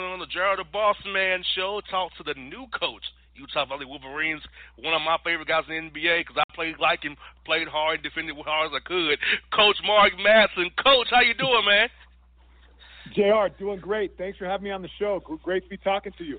On 0.00 0.20
the 0.20 0.26
Gerald 0.26 0.58
the 0.58 0.64
Boss 0.64 0.96
Man 1.12 1.42
show. 1.54 1.80
Talk 1.90 2.16
to 2.16 2.22
the 2.22 2.34
new 2.34 2.66
coach, 2.78 3.02
Utah 3.34 3.66
Valley 3.66 3.84
Wolverines. 3.84 4.42
One 4.78 4.94
of 4.94 5.02
my 5.02 5.16
favorite 5.24 5.48
guys 5.48 5.64
in 5.68 5.90
the 5.92 6.00
NBA 6.00 6.20
because 6.20 6.36
I 6.38 6.54
played 6.54 6.78
like 6.78 7.02
him, 7.02 7.16
played 7.44 7.68
hard, 7.68 8.02
defended 8.02 8.36
as 8.36 8.44
hard 8.44 8.72
as 8.72 8.76
I 8.76 8.86
could. 8.86 9.18
Coach 9.52 9.76
Mark 9.84 10.12
Madsen. 10.16 10.70
Coach, 10.82 11.08
how 11.10 11.20
you 11.20 11.34
doing, 11.34 11.64
man? 11.66 11.88
Jr. 13.14 13.52
Doing 13.58 13.80
great. 13.80 14.16
Thanks 14.16 14.38
for 14.38 14.46
having 14.46 14.64
me 14.64 14.70
on 14.70 14.82
the 14.82 14.90
show. 14.98 15.20
Great 15.42 15.64
to 15.64 15.68
be 15.68 15.76
talking 15.76 16.12
to 16.18 16.24
you. 16.24 16.38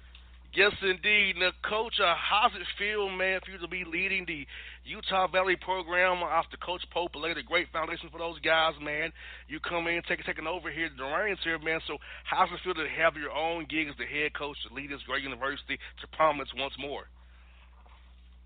Yes, 0.55 0.71
indeed. 0.83 1.37
Now, 1.37 1.49
Coach, 1.67 1.97
uh, 1.99 2.13
how's 2.13 2.51
it 2.53 2.61
feel, 2.77 3.09
man, 3.09 3.39
for 3.43 3.49
you 3.49 3.57
to 3.57 3.67
be 3.67 3.83
leading 3.83 4.23
the 4.27 4.45
Utah 4.85 5.25
Valley 5.25 5.55
program 5.55 6.21
after 6.21 6.57
Coach 6.57 6.83
Pope 6.93 7.15
laid 7.15 7.39
a 7.39 7.43
great 7.43 7.71
foundation 7.73 8.07
for 8.11 8.19
those 8.19 8.37
guys, 8.39 8.73
man? 8.79 9.11
You 9.47 9.59
come 9.59 9.87
in, 9.87 10.03
take, 10.07 10.23
taking 10.23 10.45
over 10.45 10.69
here, 10.69 10.89
the 10.95 11.05
reins 11.05 11.39
here, 11.43 11.57
man. 11.57 11.79
So, 11.87 11.97
how's 12.23 12.49
it 12.53 12.59
feel 12.63 12.75
to 12.75 12.85
have 13.01 13.15
your 13.15 13.31
own 13.31 13.65
gig 13.67 13.87
as 13.87 13.95
the 13.97 14.05
head 14.05 14.37
coach 14.37 14.57
to 14.67 14.75
lead 14.75 14.91
this 14.91 15.01
great 15.07 15.23
university 15.23 15.79
to 16.01 16.07
prominence 16.15 16.51
once 16.55 16.73
more? 16.77 17.09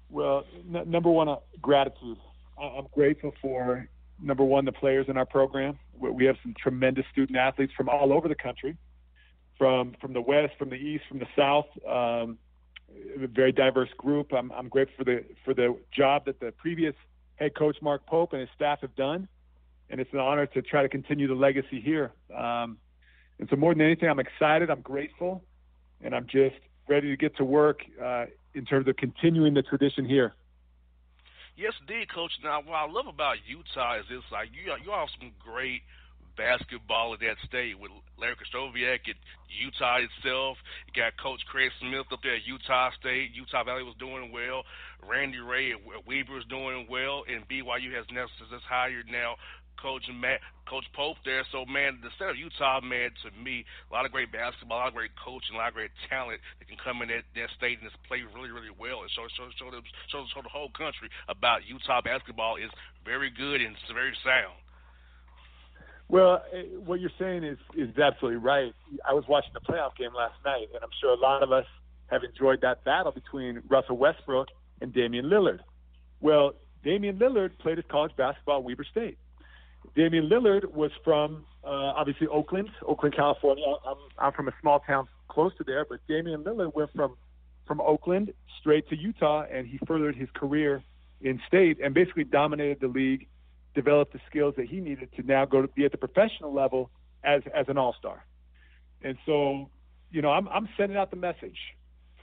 Well, 0.09 0.45
n- 0.73 0.89
number 0.89 1.11
one, 1.11 1.27
uh, 1.27 1.43
gratitude. 1.61 2.17
I'm 2.57 2.87
grateful 2.95 3.33
for 3.41 3.85
number 4.23 4.45
one 4.45 4.63
the 4.63 4.71
players 4.71 5.07
in 5.09 5.17
our 5.17 5.25
program. 5.25 5.77
We 5.99 6.23
have 6.23 6.37
some 6.41 6.55
tremendous 6.57 7.03
student 7.11 7.37
athletes 7.37 7.73
from 7.75 7.89
all 7.89 8.13
over 8.13 8.29
the 8.29 8.35
country 8.35 8.77
from 9.57 9.95
from 10.01 10.13
the 10.13 10.21
west, 10.21 10.53
from 10.57 10.69
the 10.69 10.75
east, 10.75 11.03
from 11.07 11.19
the 11.19 11.27
south. 11.35 11.67
Um, 11.87 12.37
a 13.21 13.27
very 13.27 13.51
diverse 13.51 13.89
group. 13.97 14.33
I'm, 14.33 14.51
I'm 14.51 14.69
grateful 14.69 14.95
for 14.97 15.03
the 15.03 15.25
for 15.43 15.53
the 15.53 15.77
job 15.95 16.25
that 16.25 16.39
the 16.39 16.51
previous 16.51 16.95
head 17.35 17.55
coach 17.55 17.77
Mark 17.81 18.05
Pope 18.05 18.33
and 18.33 18.41
his 18.41 18.49
staff 18.55 18.81
have 18.81 18.95
done, 18.95 19.27
and 19.89 19.99
it's 19.99 20.11
an 20.13 20.19
honor 20.19 20.45
to 20.47 20.61
try 20.61 20.81
to 20.81 20.89
continue 20.89 21.27
the 21.27 21.35
legacy 21.35 21.81
here. 21.81 22.11
Um, 22.35 22.77
and 23.39 23.47
so, 23.49 23.55
more 23.55 23.73
than 23.73 23.81
anything, 23.81 24.09
I'm 24.09 24.19
excited. 24.19 24.69
I'm 24.69 24.81
grateful, 24.81 25.43
and 26.01 26.15
I'm 26.15 26.25
just 26.25 26.55
ready 26.87 27.09
to 27.09 27.17
get 27.17 27.35
to 27.37 27.43
work 27.43 27.81
uh, 28.03 28.25
in 28.53 28.65
terms 28.65 28.87
of 28.87 28.95
continuing 28.95 29.53
the 29.53 29.61
tradition 29.61 30.05
here. 30.05 30.33
Yes, 31.55 31.73
indeed, 31.81 32.07
Coach. 32.13 32.31
Now, 32.43 32.61
what 32.61 32.75
I 32.75 32.87
love 32.87 33.07
about 33.07 33.37
Utah 33.47 33.97
is 33.99 34.05
it's 34.09 34.23
like 34.31 34.49
you, 34.53 34.71
you 34.83 34.91
have 34.91 35.09
some 35.19 35.31
great 35.39 35.81
basketball 36.37 37.13
at 37.13 37.19
that 37.19 37.35
state 37.47 37.77
with 37.79 37.91
Larry 38.17 38.35
Krystkowiak 38.37 39.09
at 39.09 39.17
Utah 39.49 39.99
itself. 40.05 40.57
You 40.87 40.93
got 40.93 41.17
Coach 41.17 41.41
Craig 41.49 41.71
Smith 41.81 42.05
up 42.11 42.21
there 42.21 42.35
at 42.35 42.45
Utah 42.45 42.91
State. 42.99 43.33
Utah 43.33 43.63
Valley 43.63 43.83
was 43.83 43.95
doing 43.99 44.31
well. 44.31 44.63
Randy 45.01 45.41
Rahe 45.41 45.73
at 45.73 46.05
Weber 46.05 46.37
is 46.37 46.45
doing 46.49 46.87
well, 46.89 47.23
and 47.27 47.47
BYU 47.49 47.93
has 47.97 48.05
just 48.07 48.65
hired 48.69 49.07
now 49.09 49.35
Coach 49.77 50.09
Matt, 50.09 50.41
Coach 50.65 50.85
Pope 50.93 51.17
there. 51.23 51.45
So 51.51 51.65
man, 51.65 52.01
the 52.01 52.09
state 52.17 52.33
of 52.33 52.37
Utah, 52.37 52.81
man, 52.81 53.13
to 53.23 53.29
me, 53.37 53.63
a 53.89 53.93
lot 53.93 54.05
of 54.05 54.11
great 54.11 54.31
basketball, 54.33 54.77
a 54.77 54.81
lot 54.81 54.87
of 54.89 54.97
great 54.97 55.13
coaching, 55.15 55.55
a 55.55 55.57
lot 55.57 55.69
of 55.69 55.77
great 55.77 55.93
talent 56.09 56.41
that 56.59 56.67
can 56.67 56.77
come 56.81 57.01
in 57.01 57.09
that, 57.13 57.23
that 57.37 57.49
state 57.55 57.79
and 57.79 57.87
just 57.89 58.01
play 58.09 58.25
really, 58.33 58.49
really 58.49 58.73
well 58.73 59.05
and 59.05 59.09
show 59.13 59.29
show 59.37 59.47
show, 59.55 59.69
them, 59.69 59.85
show, 60.09 60.25
show 60.33 60.41
the 60.41 60.51
whole 60.51 60.73
country 60.73 61.09
about 61.29 61.65
Utah 61.69 62.01
basketball 62.01 62.57
is 62.57 62.73
very 63.05 63.29
good 63.29 63.61
and 63.61 63.77
it's 63.77 63.93
very 63.93 64.17
sound. 64.25 64.57
Well, 66.09 66.41
eh, 66.53 66.63
what 66.85 66.99
you're 66.99 67.11
saying 67.19 67.43
is 67.43 67.57
is 67.75 67.97
absolutely 67.97 68.39
right. 68.39 68.73
I 69.07 69.13
was 69.13 69.25
watching 69.27 69.51
the 69.53 69.59
playoff 69.59 69.95
game 69.97 70.13
last 70.15 70.35
night, 70.45 70.67
and 70.73 70.83
I'm 70.83 70.89
sure 71.01 71.11
a 71.11 71.19
lot 71.19 71.43
of 71.43 71.51
us 71.51 71.65
have 72.07 72.23
enjoyed 72.23 72.61
that 72.61 72.83
battle 72.83 73.11
between 73.11 73.61
Russell 73.67 73.97
Westbrook 73.97 74.47
and 74.81 74.93
Damian 74.93 75.25
Lillard. 75.25 75.59
Well, 76.21 76.53
Damian 76.83 77.19
Lillard 77.19 77.57
played 77.59 77.77
his 77.77 77.85
college 77.89 78.13
basketball 78.15 78.59
at 78.59 78.63
Weber 78.63 78.85
State. 78.89 79.17
Damian 79.95 80.29
Lillard 80.29 80.73
was 80.73 80.91
from 81.03 81.45
uh, 81.63 81.93
obviously 81.95 82.27
Oakland, 82.27 82.69
Oakland, 82.85 83.15
California. 83.15 83.65
I'm, 83.85 83.97
I'm 84.17 84.31
from 84.31 84.47
a 84.47 84.53
small 84.61 84.79
town 84.79 85.07
close 85.27 85.51
to 85.57 85.63
there, 85.63 85.85
but 85.89 85.99
Damian 86.07 86.43
Lillard 86.43 86.73
went 86.73 86.91
from 86.95 87.15
from 87.65 87.81
Oakland 87.81 88.31
straight 88.61 88.87
to 88.89 88.95
Utah, 88.95 89.43
and 89.51 89.67
he 89.67 89.77
furthered 89.85 90.15
his 90.15 90.29
career 90.33 90.81
in 91.19 91.41
state 91.47 91.79
and 91.83 91.93
basically 91.93 92.23
dominated 92.23 92.79
the 92.79 92.87
league, 92.87 93.27
developed 93.75 94.13
the 94.13 94.19
skills 94.29 94.55
that 94.57 94.67
he 94.67 94.79
needed 94.79 95.09
to 95.15 95.23
now 95.23 95.45
go 95.45 95.61
to 95.61 95.67
be 95.67 95.85
at 95.85 95.91
the 95.91 95.97
professional 95.97 96.53
level 96.53 96.89
as 97.23 97.41
as 97.53 97.65
an 97.69 97.77
all 97.77 97.95
star. 97.97 98.25
And 99.03 99.17
so, 99.25 99.69
you 100.11 100.21
know, 100.21 100.31
I'm 100.31 100.47
I'm 100.47 100.67
sending 100.77 100.97
out 100.97 101.11
the 101.11 101.17
message 101.17 101.57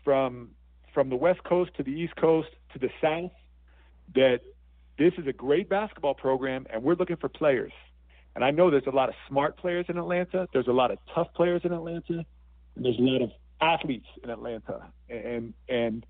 from 0.05 0.51
from 0.93 1.09
the 1.11 1.17
West 1.17 1.43
Coast 1.45 1.73
to 1.77 1.83
the 1.83 1.91
East 1.91 2.17
Coast 2.17 2.49
to 2.73 2.79
the 2.79 2.91
South 3.01 3.33
that 4.15 4.41
this 4.99 5.13
is 5.19 5.27
a 5.27 5.33
great 5.33 5.69
basketball 5.69 6.15
program, 6.15 6.67
and 6.73 6.83
we're 6.83 6.95
looking 6.95 7.17
for 7.17 7.29
players. 7.29 7.73
And 8.35 8.45
I 8.45 8.51
know 8.51 8.71
there's 8.71 8.87
a 8.87 8.95
lot 8.95 9.09
of 9.09 9.15
smart 9.29 9.57
players 9.57 9.87
in 9.89 9.99
Atlanta. 9.99 10.49
There's 10.53 10.67
a 10.67 10.73
lot 10.73 10.91
of 10.91 10.99
tough 11.15 11.29
players 11.35 11.63
in 11.65 11.73
Atlanta, 11.73 12.25
and 12.77 12.85
there's 12.85 12.99
a 12.99 13.03
lot 13.03 13.23
of 13.23 13.31
athletes 13.61 14.07
in 14.23 14.31
Atlanta. 14.31 14.87
And 15.09 15.55
and 15.69 16.05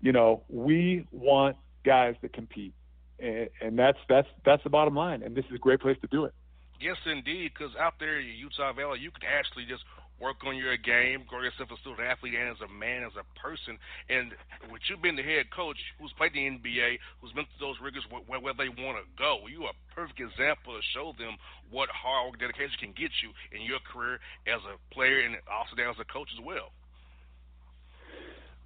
you 0.00 0.12
know 0.12 0.42
we 0.48 1.06
want 1.12 1.56
guys 1.84 2.14
that 2.22 2.32
compete, 2.32 2.74
and, 3.20 3.48
and 3.60 3.78
that's 3.78 3.98
that's 4.08 4.28
that's 4.44 4.62
the 4.64 4.70
bottom 4.70 4.94
line. 4.94 5.22
And 5.22 5.36
this 5.36 5.44
is 5.46 5.54
a 5.54 5.58
great 5.58 5.80
place 5.80 5.96
to 6.00 6.08
do 6.08 6.24
it. 6.24 6.34
Yes, 6.80 6.96
indeed, 7.04 7.52
because 7.52 7.76
out 7.76 7.94
there 8.00 8.20
in 8.20 8.26
Utah 8.26 8.72
Valley, 8.72 9.00
you 9.00 9.10
can 9.10 9.28
actually 9.28 9.66
just 9.68 9.84
work 10.20 10.36
on 10.44 10.56
your 10.56 10.76
game, 10.76 11.24
grow 11.26 11.40
yourself 11.40 11.72
as 11.72 11.78
a 11.78 11.80
student 11.80 12.04
athlete 12.04 12.36
and 12.36 12.48
as 12.52 12.60
a 12.60 12.68
man, 12.68 13.02
as 13.02 13.16
a 13.16 13.24
person. 13.40 13.80
And 14.08 14.32
with 14.70 14.84
you 14.88 14.96
being 15.00 15.16
the 15.16 15.24
head 15.24 15.48
coach 15.50 15.80
who's 15.98 16.12
played 16.16 16.32
the 16.36 16.44
NBA, 16.44 17.00
who's 17.20 17.32
been 17.32 17.48
through 17.56 17.72
those 17.72 17.80
rigors 17.80 18.04
where, 18.08 18.40
where 18.40 18.52
they 18.52 18.68
want 18.68 19.00
to 19.00 19.04
go, 19.16 19.48
you 19.48 19.64
are 19.64 19.72
a 19.72 19.94
perfect 19.96 20.20
example 20.20 20.76
to 20.76 20.82
show 20.92 21.16
them 21.16 21.40
what 21.72 21.88
hard 21.88 22.32
work 22.32 22.40
dedication 22.40 22.76
can 22.80 22.92
get 22.92 23.10
you 23.24 23.32
in 23.52 23.64
your 23.64 23.80
career 23.80 24.20
as 24.46 24.60
a 24.68 24.76
player 24.92 25.20
and 25.20 25.36
also 25.48 25.76
down 25.76 25.90
as 25.90 26.00
a 26.00 26.08
coach 26.08 26.28
as 26.36 26.44
well. 26.44 26.72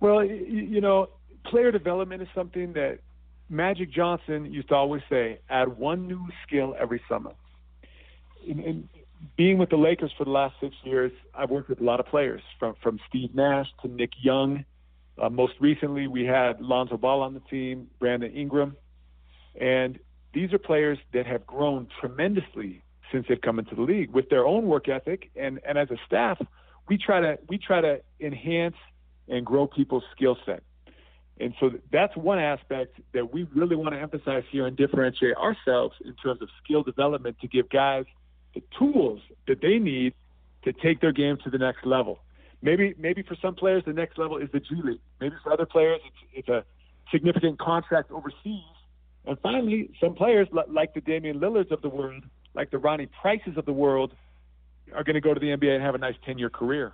Well, 0.02 0.26
you 0.26 0.82
know, 0.82 1.08
player 1.46 1.70
development 1.70 2.20
is 2.20 2.28
something 2.34 2.74
that 2.74 2.98
Magic 3.54 3.90
Johnson 3.90 4.52
used 4.52 4.68
to 4.68 4.74
always 4.74 5.02
say: 5.08 5.38
add 5.48 5.76
one 5.78 6.06
new 6.06 6.26
skill 6.46 6.74
every 6.78 7.00
summer. 7.08 7.32
And, 8.48 8.60
and 8.60 8.88
being 9.36 9.58
with 9.58 9.70
the 9.70 9.76
Lakers 9.76 10.12
for 10.18 10.24
the 10.24 10.30
last 10.30 10.54
six 10.60 10.74
years, 10.84 11.12
I've 11.34 11.50
worked 11.50 11.68
with 11.68 11.80
a 11.80 11.84
lot 11.84 12.00
of 12.00 12.06
players 12.06 12.42
from 12.58 12.74
from 12.82 12.98
Steve 13.08 13.34
Nash 13.34 13.68
to 13.82 13.88
Nick 13.88 14.10
Young. 14.22 14.64
Uh, 15.16 15.30
most 15.30 15.54
recently, 15.60 16.08
we 16.08 16.24
had 16.24 16.60
Lonzo 16.60 16.96
Ball 16.96 17.22
on 17.22 17.34
the 17.34 17.40
team, 17.40 17.88
Brandon 18.00 18.32
Ingram, 18.32 18.76
and 19.60 19.98
these 20.32 20.52
are 20.52 20.58
players 20.58 20.98
that 21.12 21.26
have 21.26 21.46
grown 21.46 21.86
tremendously 22.00 22.82
since 23.12 23.26
they've 23.28 23.40
come 23.40 23.60
into 23.60 23.76
the 23.76 23.82
league 23.82 24.10
with 24.10 24.28
their 24.28 24.44
own 24.44 24.66
work 24.66 24.88
ethic. 24.88 25.30
And 25.36 25.60
and 25.66 25.78
as 25.78 25.90
a 25.90 25.96
staff, 26.06 26.38
we 26.88 26.98
try 26.98 27.20
to 27.20 27.38
we 27.48 27.58
try 27.58 27.80
to 27.80 28.00
enhance 28.20 28.76
and 29.28 29.46
grow 29.46 29.66
people's 29.66 30.04
skill 30.14 30.36
set. 30.44 30.62
And 31.40 31.54
so 31.58 31.72
that's 31.90 32.16
one 32.16 32.38
aspect 32.38 33.00
that 33.12 33.32
we 33.32 33.44
really 33.54 33.74
want 33.76 33.94
to 33.94 34.00
emphasize 34.00 34.44
here 34.50 34.66
and 34.66 34.76
differentiate 34.76 35.36
ourselves 35.36 35.94
in 36.04 36.14
terms 36.14 36.42
of 36.42 36.48
skill 36.62 36.82
development 36.82 37.38
to 37.40 37.48
give 37.48 37.68
guys– 37.68 38.04
the 38.54 38.62
tools 38.78 39.20
that 39.46 39.60
they 39.60 39.78
need 39.78 40.14
to 40.64 40.72
take 40.72 41.00
their 41.00 41.12
game 41.12 41.36
to 41.44 41.50
the 41.50 41.58
next 41.58 41.84
level. 41.84 42.20
Maybe 42.62 42.94
maybe 42.98 43.22
for 43.22 43.36
some 43.42 43.54
players 43.54 43.82
the 43.84 43.92
next 43.92 44.16
level 44.16 44.38
is 44.38 44.48
the 44.52 44.60
G 44.60 44.76
League. 44.82 45.00
Maybe 45.20 45.34
for 45.42 45.52
other 45.52 45.66
players 45.66 46.00
it's, 46.06 46.16
it's 46.32 46.48
a 46.48 46.64
significant 47.12 47.58
contract 47.58 48.10
overseas. 48.10 48.62
And 49.26 49.38
finally, 49.40 49.90
some 50.00 50.14
players 50.14 50.48
like 50.68 50.94
the 50.94 51.00
Damian 51.00 51.40
Lillards 51.40 51.72
of 51.72 51.82
the 51.82 51.88
world, 51.88 52.24
like 52.54 52.70
the 52.70 52.78
Ronnie 52.78 53.08
Prices 53.20 53.56
of 53.56 53.64
the 53.64 53.72
world, 53.72 54.12
are 54.94 55.02
going 55.02 55.14
to 55.14 55.20
go 55.20 55.32
to 55.32 55.40
the 55.40 55.46
NBA 55.46 55.74
and 55.74 55.82
have 55.82 55.94
a 55.94 55.98
nice 55.98 56.14
10-year 56.28 56.50
career. 56.50 56.92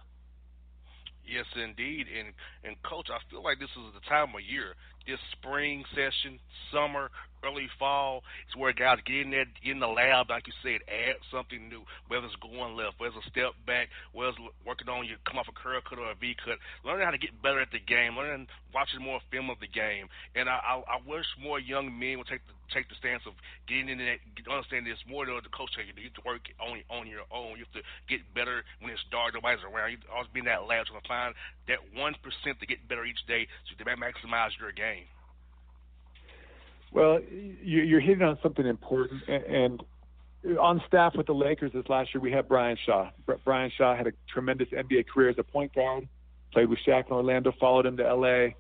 Yes, 1.26 1.46
indeed. 1.56 2.06
And 2.08 2.32
and 2.64 2.76
coach, 2.82 3.08
I 3.10 3.18
feel 3.30 3.42
like 3.42 3.58
this 3.58 3.70
is 3.76 3.94
the 3.94 4.04
time 4.08 4.34
of 4.34 4.42
year 4.42 4.74
this 5.06 5.20
spring 5.32 5.84
session, 5.94 6.38
summer, 6.72 7.10
early 7.44 7.68
fall. 7.78 8.22
It's 8.46 8.56
where 8.56 8.72
guys 8.72 8.98
get 9.06 9.24
in 9.24 9.30
there, 9.30 9.46
in 9.62 9.80
the 9.80 9.88
lab, 9.88 10.28
like 10.28 10.46
you 10.46 10.52
said, 10.62 10.84
add 10.88 11.16
something 11.32 11.68
new. 11.68 11.82
Whether 12.08 12.26
it's 12.26 12.36
going 12.36 12.76
left, 12.76 13.00
whether 13.00 13.16
it's 13.16 13.26
a 13.26 13.30
step 13.30 13.56
back, 13.66 13.88
whether 14.12 14.30
it's 14.30 14.40
working 14.66 14.88
on 14.88 15.06
you 15.06 15.16
come 15.24 15.38
off 15.38 15.48
a 15.48 15.56
curl 15.56 15.80
cut 15.80 15.98
or 15.98 16.10
a 16.10 16.14
V 16.14 16.36
cut, 16.36 16.58
learning 16.84 17.04
how 17.04 17.12
to 17.12 17.18
get 17.20 17.40
better 17.42 17.60
at 17.60 17.72
the 17.72 17.80
game, 17.80 18.16
learning 18.16 18.46
watching 18.74 19.00
more 19.00 19.20
film 19.30 19.48
of 19.48 19.60
the 19.60 19.70
game. 19.70 20.08
And 20.36 20.48
I, 20.48 20.60
I, 20.60 20.74
I 20.84 20.98
wish 21.06 21.26
more 21.40 21.58
young 21.58 21.88
men 21.88 22.18
would 22.18 22.28
take 22.28 22.44
the 22.46 22.54
take 22.70 22.86
the 22.86 22.94
stance 23.02 23.26
of 23.26 23.34
getting 23.66 23.90
in 23.90 23.98
there, 23.98 24.22
understand 24.46 24.86
this 24.86 25.00
more 25.02 25.26
than 25.26 25.34
the 25.42 25.50
coach 25.50 25.74
telling 25.74 25.90
you. 25.90 26.06
Have 26.06 26.14
to 26.22 26.26
work 26.26 26.44
on 26.60 26.78
on 26.92 27.08
your 27.08 27.26
own. 27.32 27.58
You 27.58 27.64
have 27.66 27.76
to 27.80 27.84
get 28.06 28.22
better 28.34 28.62
when 28.78 28.92
it's 28.92 29.02
dark, 29.10 29.34
nobody's 29.34 29.64
around. 29.64 29.90
You 29.90 29.98
always 30.12 30.30
be 30.30 30.44
in 30.44 30.46
that 30.46 30.68
lab 30.68 30.86
trying 30.86 31.02
to 31.02 31.08
find 31.08 31.30
that 31.66 31.80
one 31.94 32.14
percent 32.22 32.60
to 32.60 32.66
get 32.66 32.86
better 32.86 33.04
each 33.06 33.22
day, 33.26 33.48
so 33.66 33.74
can 33.74 33.86
maximize 33.96 34.54
your 34.58 34.72
game. 34.72 34.89
Well, 36.92 37.20
you're 37.62 38.00
hitting 38.00 38.22
on 38.22 38.38
something 38.42 38.66
important, 38.66 39.22
and 39.28 39.80
on 40.60 40.82
staff 40.88 41.14
with 41.14 41.26
the 41.26 41.34
Lakers 41.34 41.72
this 41.72 41.88
last 41.88 42.12
year, 42.12 42.20
we 42.20 42.32
had 42.32 42.48
Brian 42.48 42.76
Shaw. 42.84 43.10
Brian 43.44 43.70
Shaw 43.76 43.96
had 43.96 44.08
a 44.08 44.12
tremendous 44.32 44.68
NBA 44.70 45.06
career 45.06 45.28
as 45.28 45.36
a 45.38 45.44
point 45.44 45.72
guard, 45.72 46.08
played 46.52 46.68
with 46.68 46.80
Shaq 46.84 47.06
in 47.06 47.12
Orlando, 47.12 47.52
followed 47.60 47.86
him 47.86 47.96
to 47.98 48.14
LA, 48.14 48.54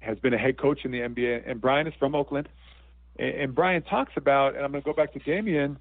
has 0.00 0.18
been 0.18 0.34
a 0.34 0.38
head 0.38 0.58
coach 0.58 0.84
in 0.84 0.90
the 0.90 0.98
NBA, 0.98 1.50
and 1.50 1.58
Brian 1.58 1.86
is 1.86 1.94
from 1.98 2.14
Oakland. 2.14 2.50
And 3.18 3.54
Brian 3.54 3.82
talks 3.82 4.12
about, 4.16 4.56
and 4.56 4.64
I'm 4.64 4.72
going 4.72 4.82
to 4.82 4.86
go 4.86 4.92
back 4.92 5.12
to 5.14 5.18
Damian 5.18 5.78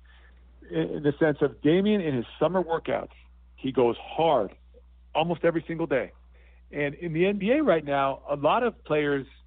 in 0.72 1.04
the 1.04 1.14
sense 1.20 1.40
of 1.42 1.62
Damian 1.62 2.00
in 2.00 2.16
his 2.16 2.26
summer 2.40 2.64
workouts, 2.64 3.10
he 3.56 3.72
goes 3.72 3.98
hard 3.98 4.52
almost 5.14 5.44
every 5.44 5.64
single 5.68 5.88
day. 5.88 6.12
And 6.72 6.96
in 6.96 7.12
the 7.12 7.24
NBA 7.24 7.66
right 7.66 7.84
now, 7.84 8.22
a 8.30 8.38
lot 8.38 8.64
of 8.64 8.82
players– 8.86 9.28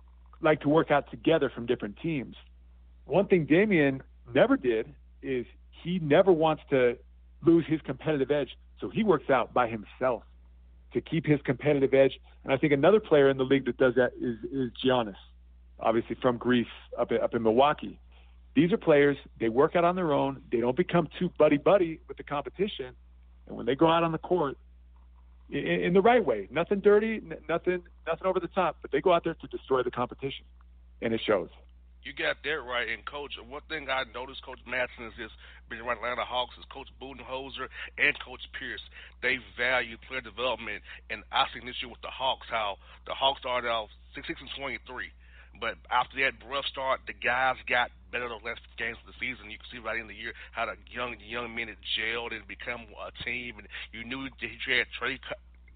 like 0.42 0.60
to 0.62 0.68
work 0.68 0.90
out 0.90 1.10
together 1.10 1.50
from 1.50 1.66
different 1.66 1.96
teams. 2.02 2.36
One 3.06 3.26
thing 3.26 3.46
Damian 3.46 4.02
never 4.34 4.56
did 4.56 4.92
is 5.22 5.46
he 5.82 5.98
never 5.98 6.32
wants 6.32 6.62
to 6.70 6.96
lose 7.44 7.64
his 7.66 7.80
competitive 7.82 8.30
edge, 8.30 8.56
so 8.80 8.88
he 8.88 9.04
works 9.04 9.30
out 9.30 9.52
by 9.52 9.68
himself 9.68 10.22
to 10.92 11.00
keep 11.00 11.26
his 11.26 11.40
competitive 11.42 11.94
edge. 11.94 12.12
And 12.44 12.52
I 12.52 12.56
think 12.56 12.72
another 12.72 13.00
player 13.00 13.30
in 13.30 13.36
the 13.36 13.44
league 13.44 13.64
that 13.66 13.76
does 13.78 13.94
that 13.94 14.12
is 14.20 14.38
is 14.52 14.70
Giannis, 14.84 15.16
obviously 15.80 16.16
from 16.20 16.36
Greece 16.36 16.66
up 16.98 17.12
in, 17.12 17.20
up 17.20 17.34
in 17.34 17.42
Milwaukee. 17.42 17.98
These 18.54 18.72
are 18.72 18.76
players 18.76 19.16
they 19.40 19.48
work 19.48 19.76
out 19.76 19.84
on 19.84 19.96
their 19.96 20.12
own. 20.12 20.42
They 20.52 20.60
don't 20.60 20.76
become 20.76 21.08
too 21.18 21.30
buddy 21.38 21.56
buddy 21.56 22.00
with 22.08 22.16
the 22.16 22.22
competition, 22.24 22.94
and 23.46 23.56
when 23.56 23.66
they 23.66 23.74
go 23.74 23.88
out 23.88 24.02
on 24.02 24.12
the 24.12 24.18
court, 24.18 24.56
in, 25.52 25.80
in 25.86 25.92
the 25.92 26.00
right 26.00 26.24
way. 26.24 26.48
Nothing 26.50 26.80
dirty, 26.80 27.20
nothing 27.48 27.82
nothing 28.06 28.26
over 28.26 28.40
the 28.40 28.48
top, 28.48 28.78
but 28.82 28.90
they 28.90 29.00
go 29.00 29.12
out 29.12 29.24
there 29.24 29.34
to 29.34 29.46
destroy 29.48 29.82
the 29.82 29.90
competition, 29.90 30.44
and 31.00 31.12
it 31.12 31.20
shows. 31.26 31.48
You 32.02 32.12
got 32.12 32.42
that 32.42 32.58
right. 32.66 32.88
And 32.88 33.04
coach, 33.06 33.38
one 33.38 33.62
thing 33.68 33.86
I 33.86 34.02
noticed, 34.12 34.42
Coach 34.42 34.58
Madsen 34.66 35.06
is 35.06 35.14
this 35.14 35.30
being 35.70 35.82
around 35.82 36.02
Atlanta 36.02 36.26
Hawks 36.26 36.58
is 36.58 36.66
Coach 36.66 36.88
Budenholzer 36.98 37.70
and 37.94 38.18
Coach 38.18 38.42
Pierce. 38.58 38.82
They 39.22 39.38
value 39.56 39.94
player 40.08 40.20
development, 40.20 40.82
and 41.10 41.22
I 41.30 41.46
think 41.52 41.64
this 41.64 41.78
year 41.78 41.90
with 41.90 42.02
the 42.02 42.10
Hawks, 42.10 42.48
how 42.50 42.82
the 43.06 43.14
Hawks 43.14 43.38
started 43.38 43.70
off 43.70 43.88
six 44.16 44.26
six 44.26 44.40
and 44.40 44.50
twenty 44.58 44.78
three. 44.86 45.14
But 45.60 45.76
after 45.90 46.16
that 46.24 46.38
rough 46.48 46.66
start, 46.66 47.00
the 47.06 47.12
guys 47.12 47.56
got 47.68 47.90
better 48.10 48.28
the 48.28 48.40
last 48.44 48.60
games 48.76 48.98
of 49.00 49.12
the 49.12 49.18
season. 49.20 49.50
You 49.50 49.58
can 49.58 49.68
see 49.72 49.78
right 49.78 49.98
in 49.98 50.06
the 50.06 50.14
year 50.14 50.32
how 50.52 50.66
the 50.66 50.76
young 50.90 51.16
young 51.20 51.54
men 51.54 51.68
had 51.68 51.80
gelled 51.96 52.34
and 52.34 52.46
become 52.46 52.86
a 52.92 53.10
team, 53.24 53.58
and 53.58 53.68
you 53.92 54.04
knew 54.04 54.28
that 54.28 54.40
he 54.40 54.58
had 54.76 54.86
Trae 54.98 55.18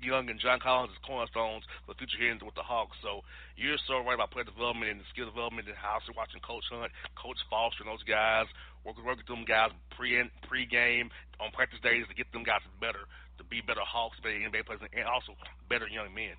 Young 0.00 0.28
and 0.28 0.38
John 0.38 0.60
Collins 0.60 0.92
as 0.92 1.00
cornerstones 1.00 1.64
for 1.88 1.96
future 1.96 2.20
here 2.20 2.36
with 2.44 2.54
the 2.54 2.62
Hawks. 2.62 2.96
So 3.00 3.24
you're 3.56 3.80
so 3.88 4.04
right 4.04 4.12
about 4.12 4.30
player 4.30 4.44
development 4.44 4.92
and 4.92 5.00
skill 5.08 5.24
development 5.24 5.68
and 5.68 5.76
how 5.76 5.96
you're 6.04 6.12
watching 6.12 6.44
Coach 6.44 6.68
Hunt, 6.68 6.92
Coach 7.16 7.40
Foster, 7.48 7.80
and 7.80 7.88
those 7.88 8.04
guys 8.04 8.44
work 8.84 9.00
work 9.00 9.16
with 9.16 9.26
them 9.26 9.48
guys 9.48 9.72
pre 9.96 10.20
pre 10.44 10.68
game 10.68 11.08
on 11.40 11.50
practice 11.56 11.80
days 11.80 12.04
to 12.08 12.14
get 12.14 12.28
them 12.32 12.44
guys 12.44 12.60
better, 12.76 13.08
to 13.40 13.44
be 13.48 13.64
better 13.64 13.80
Hawks, 13.80 14.20
better 14.20 14.36
NBA 14.36 14.68
players, 14.68 14.84
and 14.84 15.08
also 15.08 15.32
better 15.68 15.88
young 15.88 16.12
men. 16.12 16.36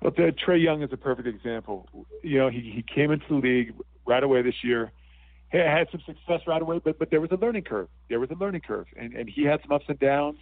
Well, 0.00 0.12
uh, 0.16 0.30
Trae 0.30 0.62
Young 0.62 0.82
is 0.82 0.90
a 0.92 0.96
perfect 0.96 1.26
example. 1.26 1.88
You 2.22 2.38
know, 2.38 2.48
he 2.50 2.60
he 2.60 2.82
came 2.82 3.10
into 3.10 3.26
the 3.28 3.34
league 3.34 3.74
right 4.06 4.22
away 4.22 4.42
this 4.42 4.62
year. 4.62 4.92
He 5.50 5.58
had 5.58 5.88
some 5.90 6.02
success 6.06 6.40
right 6.46 6.62
away, 6.62 6.80
but 6.82 6.98
but 6.98 7.10
there 7.10 7.20
was 7.20 7.30
a 7.32 7.36
learning 7.36 7.64
curve. 7.64 7.88
There 8.08 8.20
was 8.20 8.30
a 8.30 8.34
learning 8.34 8.62
curve, 8.62 8.86
and 8.96 9.14
and 9.14 9.28
he 9.28 9.44
had 9.44 9.60
some 9.62 9.72
ups 9.72 9.86
and 9.88 9.98
downs 9.98 10.38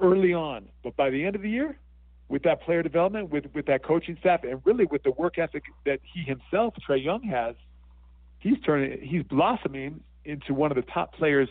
early 0.00 0.32
on. 0.32 0.68
But 0.84 0.96
by 0.96 1.10
the 1.10 1.24
end 1.24 1.36
of 1.36 1.42
the 1.42 1.50
year, 1.50 1.78
with 2.28 2.44
that 2.44 2.62
player 2.62 2.82
development, 2.82 3.30
with 3.30 3.46
with 3.54 3.66
that 3.66 3.82
coaching 3.82 4.16
staff, 4.20 4.44
and 4.44 4.60
really 4.64 4.84
with 4.84 5.02
the 5.02 5.10
work 5.10 5.38
ethic 5.38 5.64
that 5.84 6.00
he 6.02 6.22
himself, 6.22 6.74
Trae 6.88 7.02
Young, 7.02 7.22
has, 7.24 7.56
he's 8.38 8.58
turning, 8.64 9.00
he's 9.02 9.24
blossoming 9.24 10.00
into 10.24 10.54
one 10.54 10.70
of 10.70 10.76
the 10.76 10.90
top 10.92 11.14
players, 11.14 11.48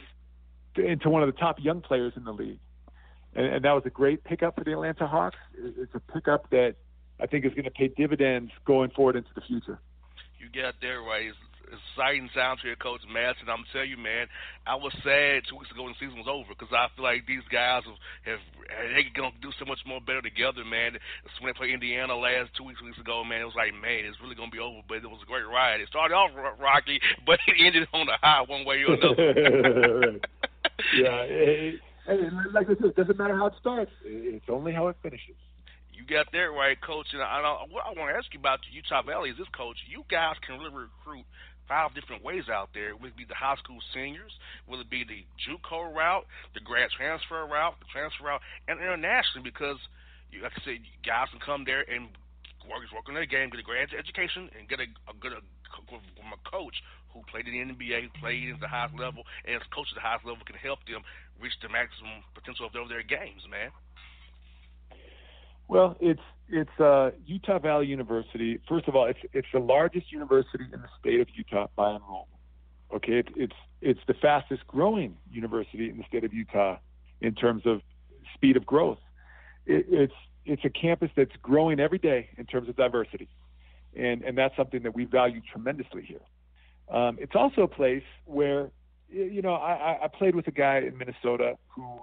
into 0.75 1.09
one 1.09 1.21
of 1.21 1.27
the 1.27 1.37
top 1.37 1.57
young 1.59 1.81
players 1.81 2.13
in 2.15 2.23
the 2.23 2.31
league. 2.31 2.59
And, 3.35 3.45
and 3.45 3.65
that 3.65 3.73
was 3.73 3.83
a 3.85 3.89
great 3.89 4.23
pickup 4.23 4.55
for 4.55 4.63
the 4.63 4.71
Atlanta 4.71 5.05
Hawks. 5.05 5.37
It's 5.57 5.93
a 5.93 5.99
pickup 5.99 6.49
that 6.51 6.75
I 7.19 7.27
think 7.27 7.45
is 7.45 7.53
going 7.53 7.65
to 7.65 7.71
pay 7.71 7.89
dividends 7.89 8.51
going 8.65 8.91
forward 8.91 9.15
into 9.15 9.29
the 9.35 9.41
future. 9.41 9.79
You 10.39 10.47
got 10.49 10.75
there 10.81 11.01
right 11.01 11.27
It's 11.27 11.83
exciting 11.91 12.29
sound 12.33 12.59
to 12.61 12.67
your 12.67 12.79
coach 12.79 13.01
Madsen. 13.11 13.51
I'm 13.51 13.67
telling 13.75 13.91
you, 13.91 13.99
man, 13.99 14.27
I 14.65 14.75
was 14.75 14.95
sad 15.03 15.43
two 15.45 15.59
weeks 15.59 15.69
ago 15.69 15.83
when 15.83 15.91
the 15.93 15.99
season 15.99 16.17
was 16.17 16.31
over 16.31 16.55
because 16.55 16.71
I 16.71 16.87
feel 16.95 17.03
like 17.03 17.27
these 17.27 17.43
guys 17.51 17.83
have, 17.83 17.99
have 18.23 18.41
they 18.95 19.03
gonna 19.11 19.35
do 19.43 19.51
so 19.59 19.67
much 19.67 19.83
more 19.85 19.99
better 19.99 20.23
together, 20.23 20.63
man. 20.63 20.95
When 21.43 21.51
they 21.51 21.57
played 21.59 21.75
Indiana 21.75 22.15
last 22.15 22.55
two 22.55 22.63
weeks 22.63 22.81
weeks 22.81 22.97
ago, 22.97 23.27
man, 23.27 23.43
it 23.43 23.51
was 23.51 23.59
like, 23.59 23.75
man, 23.75 24.07
it's 24.07 24.17
really 24.23 24.39
gonna 24.39 24.49
be 24.49 24.63
over. 24.63 24.79
But 24.87 25.03
it 25.03 25.11
was 25.11 25.19
a 25.21 25.27
great 25.27 25.45
ride. 25.45 25.83
It 25.83 25.91
started 25.91 26.15
off 26.15 26.31
rocky, 26.55 27.03
but 27.27 27.43
it 27.45 27.59
ended 27.59 27.85
on 27.91 28.07
a 28.07 28.17
high 28.23 28.47
one 28.47 28.63
way 28.63 28.79
or 28.87 28.95
another. 28.95 30.23
yeah, 30.95 31.19
it, 31.27 31.83
it, 32.07 32.33
like 32.55 32.71
I 32.71 32.79
said, 32.79 32.95
it 32.95 32.95
doesn't 32.95 33.19
matter 33.19 33.35
how 33.35 33.47
it 33.47 33.59
starts; 33.59 33.91
it's 34.07 34.47
only 34.47 34.71
how 34.71 34.87
it 34.87 34.95
finishes. 35.03 35.35
You 35.99 36.07
got 36.07 36.31
that 36.31 36.55
right, 36.55 36.79
coach. 36.79 37.11
And 37.11 37.19
I, 37.19 37.43
I, 37.43 37.67
what 37.67 37.83
I 37.83 37.91
want 37.91 38.15
to 38.15 38.15
ask 38.15 38.31
you 38.31 38.39
about 38.39 38.63
the 38.63 38.71
Utah 38.71 39.03
Valley 39.03 39.35
is 39.35 39.37
this, 39.37 39.51
coach. 39.51 39.75
You 39.83 40.07
guys 40.07 40.39
can 40.39 40.55
really 40.55 40.87
recruit 40.87 41.27
five 41.67 41.91
different 41.91 42.23
ways 42.23 42.47
out 42.47 42.71
there. 42.71 42.95
Would 42.95 43.11
it 43.11 43.19
be 43.19 43.27
the 43.27 43.35
high 43.35 43.59
school 43.59 43.83
seniors? 43.91 44.31
Will 44.63 44.79
it 44.79 44.87
be 44.87 45.03
the 45.03 45.27
JUCO 45.43 45.91
route, 45.91 46.23
the 46.55 46.63
grad 46.63 46.87
transfer 46.95 47.43
route, 47.43 47.75
the 47.83 47.91
transfer 47.91 48.31
route, 48.31 48.39
and 48.71 48.79
internationally? 48.79 49.43
Because, 49.43 49.75
you, 50.31 50.39
like 50.39 50.55
I 50.55 50.63
said, 50.63 50.79
guys 51.03 51.27
can 51.35 51.43
come 51.43 51.67
there 51.67 51.83
and 51.83 52.07
work, 52.63 52.87
work 52.95 53.11
on 53.11 53.19
their 53.19 53.27
game, 53.27 53.51
get 53.51 53.59
a 53.59 53.67
grad 53.67 53.91
education, 53.91 54.47
and 54.55 54.71
get 54.71 54.79
a, 54.79 54.87
a 55.11 55.13
good 55.19 55.35
a, 55.35 55.43
from 55.83 56.31
a 56.31 56.39
coach 56.47 56.79
who 57.11 57.27
played 57.27 57.43
in 57.43 57.53
the 57.53 57.63
NBA, 57.75 58.15
played 58.23 58.55
at 58.55 58.63
the 58.63 58.71
highest 58.71 58.95
level, 58.95 59.27
and 59.43 59.59
as 59.59 59.67
coach 59.75 59.91
at 59.91 59.99
the 59.99 60.05
highest 60.05 60.23
level 60.23 60.47
can 60.47 60.55
help 60.55 60.79
them 60.87 61.03
reach 61.41 61.55
the 61.59 61.67
maximum 61.67 62.23
potential 62.35 62.67
of 62.67 62.73
their, 62.73 62.87
their 62.87 63.03
games, 63.03 63.43
man. 63.49 63.71
Well, 65.69 65.95
it's 65.99 66.21
it's 66.49 66.79
uh, 66.79 67.11
Utah 67.27 67.59
Valley 67.59 67.85
University. 67.85 68.59
First 68.67 68.87
of 68.87 68.95
all, 68.95 69.05
it's 69.05 69.19
it's 69.33 69.47
the 69.53 69.59
largest 69.59 70.11
university 70.11 70.65
in 70.73 70.81
the 70.81 70.89
state 70.99 71.21
of 71.21 71.27
Utah 71.35 71.67
by 71.75 71.91
enrollment. 71.91 72.27
Okay, 72.93 73.19
it, 73.19 73.27
it's 73.35 73.53
it's 73.79 73.99
the 74.07 74.15
fastest 74.15 74.65
growing 74.65 75.15
university 75.31 75.89
in 75.89 75.97
the 75.99 76.03
state 76.07 76.23
of 76.23 76.33
Utah 76.33 76.77
in 77.21 77.35
terms 77.35 77.63
of 77.67 77.81
speed 78.33 78.57
of 78.57 78.65
growth. 78.65 78.97
It, 79.67 79.85
it's 79.89 80.13
it's 80.43 80.65
a 80.65 80.71
campus 80.71 81.11
that's 81.15 81.35
growing 81.43 81.79
every 81.79 81.99
day 81.99 82.29
in 82.37 82.47
terms 82.47 82.67
of 82.67 82.75
diversity, 82.75 83.29
and 83.95 84.23
and 84.23 84.35
that's 84.35 84.57
something 84.57 84.81
that 84.81 84.95
we 84.95 85.05
value 85.05 85.39
tremendously 85.51 86.03
here. 86.03 86.25
Um, 86.89 87.17
it's 87.21 87.35
also 87.35 87.61
a 87.61 87.67
place 87.67 88.03
where 88.25 88.71
you 89.07 89.43
know 89.43 89.53
I, 89.53 89.99
I 90.01 90.07
played 90.07 90.33
with 90.33 90.47
a 90.47 90.51
guy 90.51 90.79
in 90.79 90.97
Minnesota 90.97 91.57
who 91.75 92.01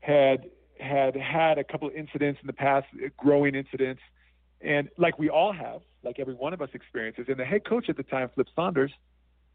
had 0.00 0.50
had 0.78 1.14
had 1.16 1.58
a 1.58 1.64
couple 1.64 1.88
of 1.88 1.94
incidents 1.94 2.40
in 2.40 2.46
the 2.46 2.52
past, 2.52 2.86
uh, 2.94 3.08
growing 3.16 3.54
incidents, 3.54 4.00
and 4.60 4.88
like 4.98 5.18
we 5.18 5.28
all 5.28 5.52
have, 5.52 5.82
like 6.02 6.18
every 6.18 6.34
one 6.34 6.52
of 6.52 6.62
us 6.62 6.70
experiences. 6.74 7.26
And 7.28 7.38
the 7.38 7.44
head 7.44 7.64
coach 7.64 7.88
at 7.88 7.96
the 7.96 8.02
time, 8.02 8.30
Flip 8.34 8.48
Saunders, 8.56 8.92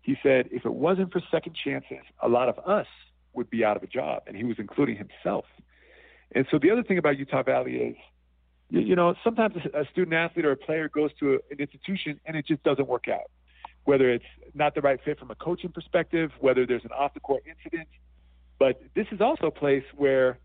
he 0.02 0.16
said, 0.24 0.50
if 0.52 0.66
it 0.66 0.74
wasn't 0.74 1.12
for 1.12 1.22
second 1.32 1.56
chances, 1.56 2.06
a 2.22 2.30
lot 2.30 2.50
of 2.50 2.60
us 2.60 2.88
would 3.34 3.50
be 3.50 3.64
out 3.64 3.78
of 3.78 3.84
a 3.84 3.88
job, 3.88 4.24
and 4.28 4.36
he 4.36 4.44
was 4.44 4.58
including 4.60 4.96
himself. 4.96 5.46
And 6.32 6.46
so 6.52 6.60
the 6.60 6.70
other 6.72 6.84
thing 6.84 6.98
about 6.98 7.18
Utah 7.18 7.44
Valley 7.44 7.76
is, 7.76 7.96
you, 8.70 8.82
you 8.82 8.96
know, 8.96 9.16
sometimes 9.24 9.56
a 9.74 9.86
student 9.92 10.14
athlete 10.14 10.46
or 10.46 10.52
a 10.52 10.58
player 10.58 10.90
goes 10.90 11.12
to 11.20 11.34
a, 11.34 11.38
an 11.52 11.60
institution 11.60 12.20
and 12.26 12.38
it 12.38 12.46
just 12.46 12.64
doesn't 12.64 12.88
work 12.88 13.08
out. 13.08 13.32
Whether 13.86 14.12
it's 14.12 14.26
not 14.54 14.76
the 14.76 14.82
right 14.82 15.00
fit 15.04 15.18
from 15.18 15.32
a 15.32 15.36
coaching 15.36 15.72
perspective, 15.72 16.32
whether 16.40 16.66
there's 16.66 16.84
an 16.86 16.92
off 16.92 17.14
the 17.14 17.20
court 17.20 17.44
incident, 17.50 17.88
but 18.60 18.80
this 18.94 19.08
is 19.12 19.22
also 19.22 19.48
a 19.48 19.52
place 19.52 19.86
where 19.96 20.38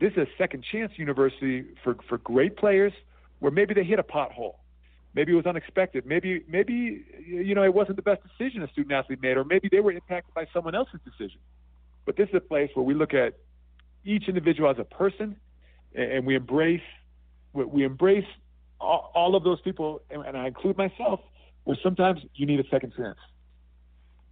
this 0.00 0.12
is 0.12 0.18
a 0.18 0.26
second 0.38 0.64
chance 0.70 0.92
university 0.96 1.64
for, 1.84 1.96
for 2.08 2.18
great 2.18 2.56
players 2.56 2.92
where 3.38 3.52
maybe 3.52 3.74
they 3.74 3.84
hit 3.84 3.98
a 3.98 4.02
pothole. 4.02 4.54
Maybe 5.14 5.32
it 5.32 5.36
was 5.36 5.46
unexpected. 5.46 6.06
Maybe 6.06 6.44
maybe 6.48 7.04
you 7.26 7.54
know 7.54 7.64
it 7.64 7.74
wasn't 7.74 7.96
the 7.96 8.02
best 8.02 8.22
decision 8.22 8.62
a 8.62 8.68
student 8.68 8.92
athlete 8.92 9.20
made, 9.20 9.36
or 9.36 9.44
maybe 9.44 9.68
they 9.70 9.80
were 9.80 9.90
impacted 9.90 10.32
by 10.34 10.46
someone 10.52 10.74
else's 10.74 11.00
decision. 11.04 11.40
But 12.06 12.16
this 12.16 12.28
is 12.28 12.34
a 12.36 12.40
place 12.40 12.70
where 12.74 12.84
we 12.84 12.94
look 12.94 13.12
at 13.12 13.34
each 14.04 14.28
individual 14.28 14.70
as 14.70 14.78
a 14.78 14.84
person, 14.84 15.36
and 15.94 16.24
we 16.24 16.36
embrace 16.36 16.80
we 17.52 17.84
embrace 17.84 18.26
all, 18.80 19.34
of 19.34 19.42
those 19.44 19.60
people, 19.60 20.00
and 20.10 20.36
I 20.36 20.46
include 20.46 20.78
myself. 20.78 21.20
Where 21.64 21.76
sometimes 21.82 22.20
you 22.34 22.46
need 22.46 22.60
a 22.60 22.68
second 22.70 22.94
chance 22.96 23.18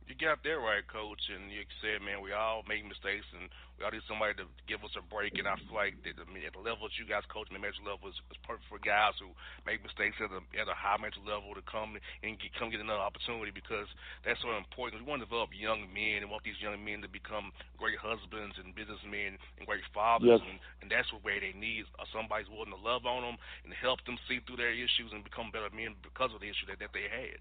you 0.08 0.16
got 0.16 0.40
that 0.40 0.58
right, 0.58 0.84
coach. 0.88 1.20
And 1.28 1.52
you 1.52 1.62
said, 1.84 2.00
man, 2.00 2.24
we 2.24 2.32
all 2.32 2.64
make 2.64 2.80
mistakes, 2.82 3.28
and 3.36 3.52
we 3.76 3.84
all 3.84 3.92
need 3.92 4.04
somebody 4.08 4.32
to 4.40 4.48
give 4.64 4.80
us 4.80 4.96
a 4.96 5.04
break. 5.04 5.36
And 5.36 5.44
I 5.44 5.60
feel 5.68 5.76
like 5.76 6.00
that, 6.02 6.16
I 6.16 6.24
mean, 6.32 6.48
at 6.48 6.56
the 6.56 6.64
level 6.64 6.88
that 6.88 6.96
you 6.96 7.04
guys 7.04 7.28
coach, 7.28 7.52
the 7.52 7.60
major 7.60 7.84
level 7.84 8.08
is, 8.08 8.16
is 8.32 8.40
perfect 8.42 8.66
for 8.72 8.80
guys 8.80 9.14
who 9.20 9.30
make 9.68 9.84
mistakes 9.84 10.16
at 10.18 10.32
a 10.32 10.40
at 10.56 10.66
a 10.66 10.74
high 10.74 10.96
mental 10.96 11.20
level 11.22 11.52
to 11.52 11.62
come 11.68 12.00
and 12.24 12.40
get, 12.40 12.50
come 12.56 12.72
get 12.72 12.80
another 12.80 13.04
opportunity 13.04 13.52
because 13.52 13.86
that's 14.24 14.40
so 14.40 14.56
important. 14.56 15.04
We 15.04 15.08
want 15.08 15.20
to 15.20 15.28
develop 15.28 15.52
young 15.52 15.86
men 15.92 16.24
and 16.24 16.32
want 16.32 16.42
these 16.42 16.58
young 16.58 16.80
men 16.80 17.04
to 17.04 17.10
become 17.12 17.52
great 17.76 18.00
husbands 18.00 18.56
and 18.56 18.72
businessmen 18.72 19.36
and 19.60 19.64
great 19.68 19.84
fathers, 19.92 20.40
yes. 20.40 20.42
and, 20.42 20.58
and 20.80 20.88
that's 20.88 21.12
what 21.12 21.22
way 21.22 21.36
they 21.38 21.52
need 21.52 21.84
uh, 22.00 22.08
somebody's 22.10 22.48
willing 22.48 22.72
to 22.72 22.80
love 22.80 23.04
on 23.04 23.22
them 23.22 23.36
and 23.62 23.70
help 23.76 24.00
them 24.08 24.16
see 24.26 24.40
through 24.42 24.58
their 24.58 24.72
issues 24.72 25.12
and 25.12 25.22
become 25.22 25.52
better 25.52 25.70
men 25.70 25.94
because 26.00 26.32
of 26.32 26.40
the 26.40 26.48
issue 26.48 26.66
that, 26.66 26.80
that 26.80 26.90
they 26.96 27.06
had. 27.06 27.38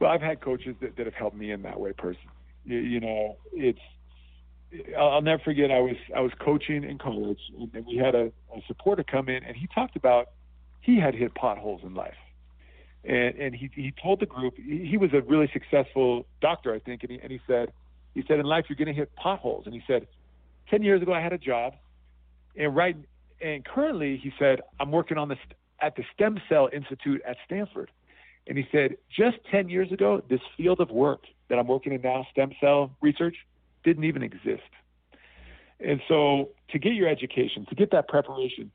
Well, 0.00 0.10
I've 0.10 0.22
had 0.22 0.40
coaches 0.40 0.76
that, 0.80 0.96
that 0.96 1.06
have 1.06 1.14
helped 1.14 1.36
me 1.36 1.50
in 1.52 1.62
that 1.62 1.78
way 1.78 1.92
personally. 1.92 2.34
You, 2.64 2.78
you 2.78 3.00
know, 3.00 3.36
it's 3.52 3.78
I'll 4.98 5.22
never 5.22 5.42
forget. 5.42 5.70
I 5.70 5.80
was 5.80 5.96
I 6.16 6.20
was 6.20 6.32
coaching 6.40 6.84
in 6.84 6.98
college, 6.98 7.38
and 7.56 7.86
we 7.86 7.96
had 7.96 8.14
a, 8.14 8.32
a 8.54 8.60
supporter 8.66 9.04
come 9.04 9.28
in, 9.28 9.44
and 9.44 9.56
he 9.56 9.68
talked 9.74 9.96
about 9.96 10.30
he 10.80 10.98
had 10.98 11.14
hit 11.14 11.34
potholes 11.34 11.82
in 11.84 11.94
life, 11.94 12.16
and 13.04 13.36
and 13.36 13.54
he 13.54 13.70
he 13.74 13.92
told 14.02 14.20
the 14.20 14.26
group 14.26 14.54
he, 14.56 14.86
he 14.86 14.96
was 14.96 15.10
a 15.12 15.20
really 15.22 15.48
successful 15.52 16.26
doctor, 16.40 16.74
I 16.74 16.80
think, 16.80 17.02
and 17.02 17.12
he 17.12 17.20
and 17.22 17.30
he 17.30 17.40
said 17.46 17.72
he 18.14 18.24
said 18.26 18.40
in 18.40 18.46
life 18.46 18.66
you're 18.68 18.76
going 18.76 18.88
to 18.88 18.94
hit 18.94 19.14
potholes, 19.16 19.66
and 19.66 19.74
he 19.74 19.82
said 19.86 20.06
ten 20.68 20.82
years 20.82 21.02
ago 21.02 21.12
I 21.12 21.20
had 21.20 21.32
a 21.32 21.38
job, 21.38 21.74
and 22.56 22.74
right 22.74 22.96
and 23.40 23.64
currently 23.64 24.16
he 24.16 24.32
said 24.38 24.60
I'm 24.80 24.90
working 24.90 25.18
on 25.18 25.28
this 25.28 25.38
at 25.80 25.96
the 25.96 26.04
Stem 26.14 26.40
Cell 26.48 26.68
Institute 26.72 27.22
at 27.26 27.36
Stanford, 27.46 27.90
and 28.46 28.58
he 28.58 28.66
said, 28.70 28.96
just 29.10 29.38
10 29.50 29.68
years 29.68 29.90
ago, 29.90 30.22
this 30.28 30.40
field 30.56 30.80
of 30.80 30.90
work 30.90 31.24
that 31.48 31.58
I'm 31.58 31.66
working 31.66 31.92
in 31.92 32.02
now, 32.02 32.26
stem 32.30 32.52
cell 32.60 32.90
research, 33.00 33.36
didn't 33.84 34.04
even 34.04 34.22
exist. 34.22 34.62
And 35.80 36.00
so 36.08 36.50
to 36.70 36.78
get 36.78 36.94
your 36.94 37.08
education, 37.08 37.66
to 37.68 37.74
get 37.74 37.90
that 37.92 38.08
preparation 38.08 38.70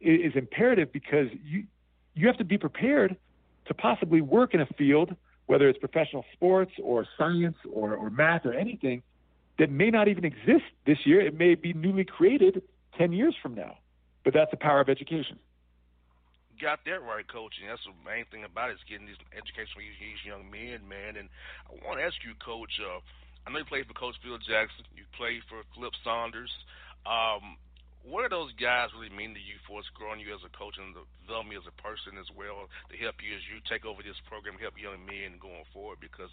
is 0.00 0.32
imperative 0.34 0.92
because 0.92 1.28
you, 1.44 1.64
you 2.14 2.26
have 2.26 2.36
to 2.38 2.44
be 2.44 2.58
prepared 2.58 3.16
to 3.66 3.74
possibly 3.74 4.20
work 4.20 4.54
in 4.54 4.60
a 4.60 4.66
field, 4.78 5.14
whether 5.46 5.68
it's 5.68 5.78
professional 5.78 6.24
sports 6.32 6.72
or 6.82 7.06
science 7.16 7.56
or, 7.72 7.94
or 7.94 8.10
math 8.10 8.44
or 8.44 8.52
anything, 8.52 9.02
that 9.58 9.70
may 9.70 9.90
not 9.90 10.08
even 10.08 10.24
exist 10.24 10.64
this 10.86 10.98
year. 11.04 11.20
It 11.20 11.38
may 11.38 11.54
be 11.54 11.72
newly 11.72 12.04
created 12.04 12.62
10 12.98 13.12
years 13.12 13.34
from 13.40 13.54
now. 13.54 13.76
But 14.24 14.34
that's 14.34 14.50
the 14.50 14.56
power 14.56 14.80
of 14.80 14.88
education 14.88 15.38
got 16.60 16.84
that 16.84 17.00
right, 17.02 17.26
coach, 17.26 17.56
and 17.60 17.70
that's 17.70 17.84
the 17.84 17.96
main 18.04 18.24
thing 18.28 18.44
about 18.44 18.70
it 18.70 18.80
is 18.80 18.84
getting 18.88 19.06
these 19.06 19.20
education 19.32 19.72
for 19.72 19.82
these, 19.84 19.98
these 20.00 20.22
young 20.26 20.48
men, 20.50 20.84
man. 20.84 21.16
And 21.16 21.28
I 21.68 21.78
want 21.84 22.00
to 22.00 22.04
ask 22.04 22.16
you, 22.24 22.34
coach. 22.40 22.72
Uh, 22.80 23.00
I 23.46 23.50
know 23.50 23.58
you 23.58 23.66
played 23.66 23.86
for 23.90 23.94
Coach 23.98 24.14
Phil 24.22 24.38
Jackson. 24.38 24.86
You 24.94 25.02
played 25.18 25.42
for 25.50 25.66
Flip 25.74 25.92
Saunders. 26.06 26.50
Um, 27.02 27.58
what 28.02 28.26
do 28.26 28.28
those 28.34 28.50
guys 28.58 28.90
really 28.98 29.14
mean 29.14 29.30
to 29.30 29.42
you 29.42 29.62
for 29.62 29.78
growing 29.94 30.18
you 30.18 30.34
as 30.34 30.42
a 30.42 30.50
coach 30.50 30.74
and 30.74 30.90
developing 31.22 31.54
you 31.54 31.62
as 31.62 31.70
a 31.70 31.78
person 31.78 32.18
as 32.18 32.26
well 32.34 32.66
to 32.90 32.94
help 32.98 33.22
you 33.22 33.30
as 33.38 33.42
you 33.46 33.62
take 33.70 33.86
over 33.86 34.02
this 34.02 34.18
program, 34.26 34.58
help 34.58 34.74
young 34.74 34.98
men 35.06 35.38
going 35.38 35.62
forward? 35.70 36.02
Because 36.02 36.30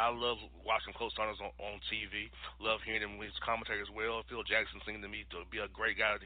I 0.00 0.08
love 0.08 0.40
watching 0.64 0.96
Coach 0.96 1.12
Saunders 1.12 1.36
on, 1.44 1.52
on 1.60 1.76
TV, 1.92 2.32
love 2.56 2.80
hearing 2.88 3.04
him 3.04 3.20
with 3.20 3.36
his 3.36 3.40
commentary 3.44 3.84
as 3.84 3.92
well. 3.92 4.24
Phil 4.32 4.44
Jackson 4.48 4.80
seemed 4.88 5.04
to 5.04 5.12
me 5.12 5.28
to 5.28 5.44
be 5.52 5.60
a 5.60 5.68
great 5.68 6.00
guy 6.00 6.16
to, 6.16 6.24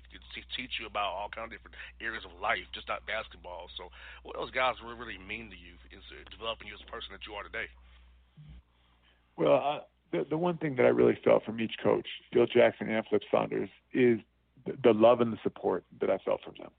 teach 0.55 0.79
you 0.79 0.87
about 0.87 1.11
all 1.11 1.31
kinds 1.31 1.51
of 1.51 1.59
different 1.59 1.75
areas 1.99 2.23
of 2.23 2.31
life, 2.39 2.63
just 2.71 2.87
not 2.87 3.03
basketball. 3.11 3.67
So, 3.75 3.91
what 4.23 4.39
those 4.39 4.55
guys 4.55 4.79
really, 4.79 4.99
really 4.99 5.19
mean 5.19 5.51
to 5.51 5.59
you 5.59 5.75
is 5.91 6.07
developing 6.31 6.71
you 6.71 6.79
as 6.79 6.83
a 6.87 6.91
person 6.91 7.11
that 7.11 7.27
you 7.27 7.35
are 7.35 7.43
today? 7.43 7.67
Well, 9.35 9.59
I, 9.59 9.75
the 10.13 10.27
the 10.31 10.39
one 10.39 10.59
thing 10.59 10.77
that 10.77 10.87
I 10.87 10.95
really 10.95 11.19
felt 11.25 11.45
from 11.45 11.59
each 11.59 11.75
coach, 11.83 12.07
Phil 12.33 12.47
Jackson 12.47 12.89
and 12.89 13.03
Flip 13.11 13.23
Saunders, 13.31 13.71
is 13.93 14.21
the 14.67 14.93
love 14.93 15.21
and 15.21 15.33
the 15.33 15.39
support 15.43 15.85
that 16.01 16.11
I 16.11 16.19
felt 16.19 16.43
from 16.45 16.55
them. 16.59 16.71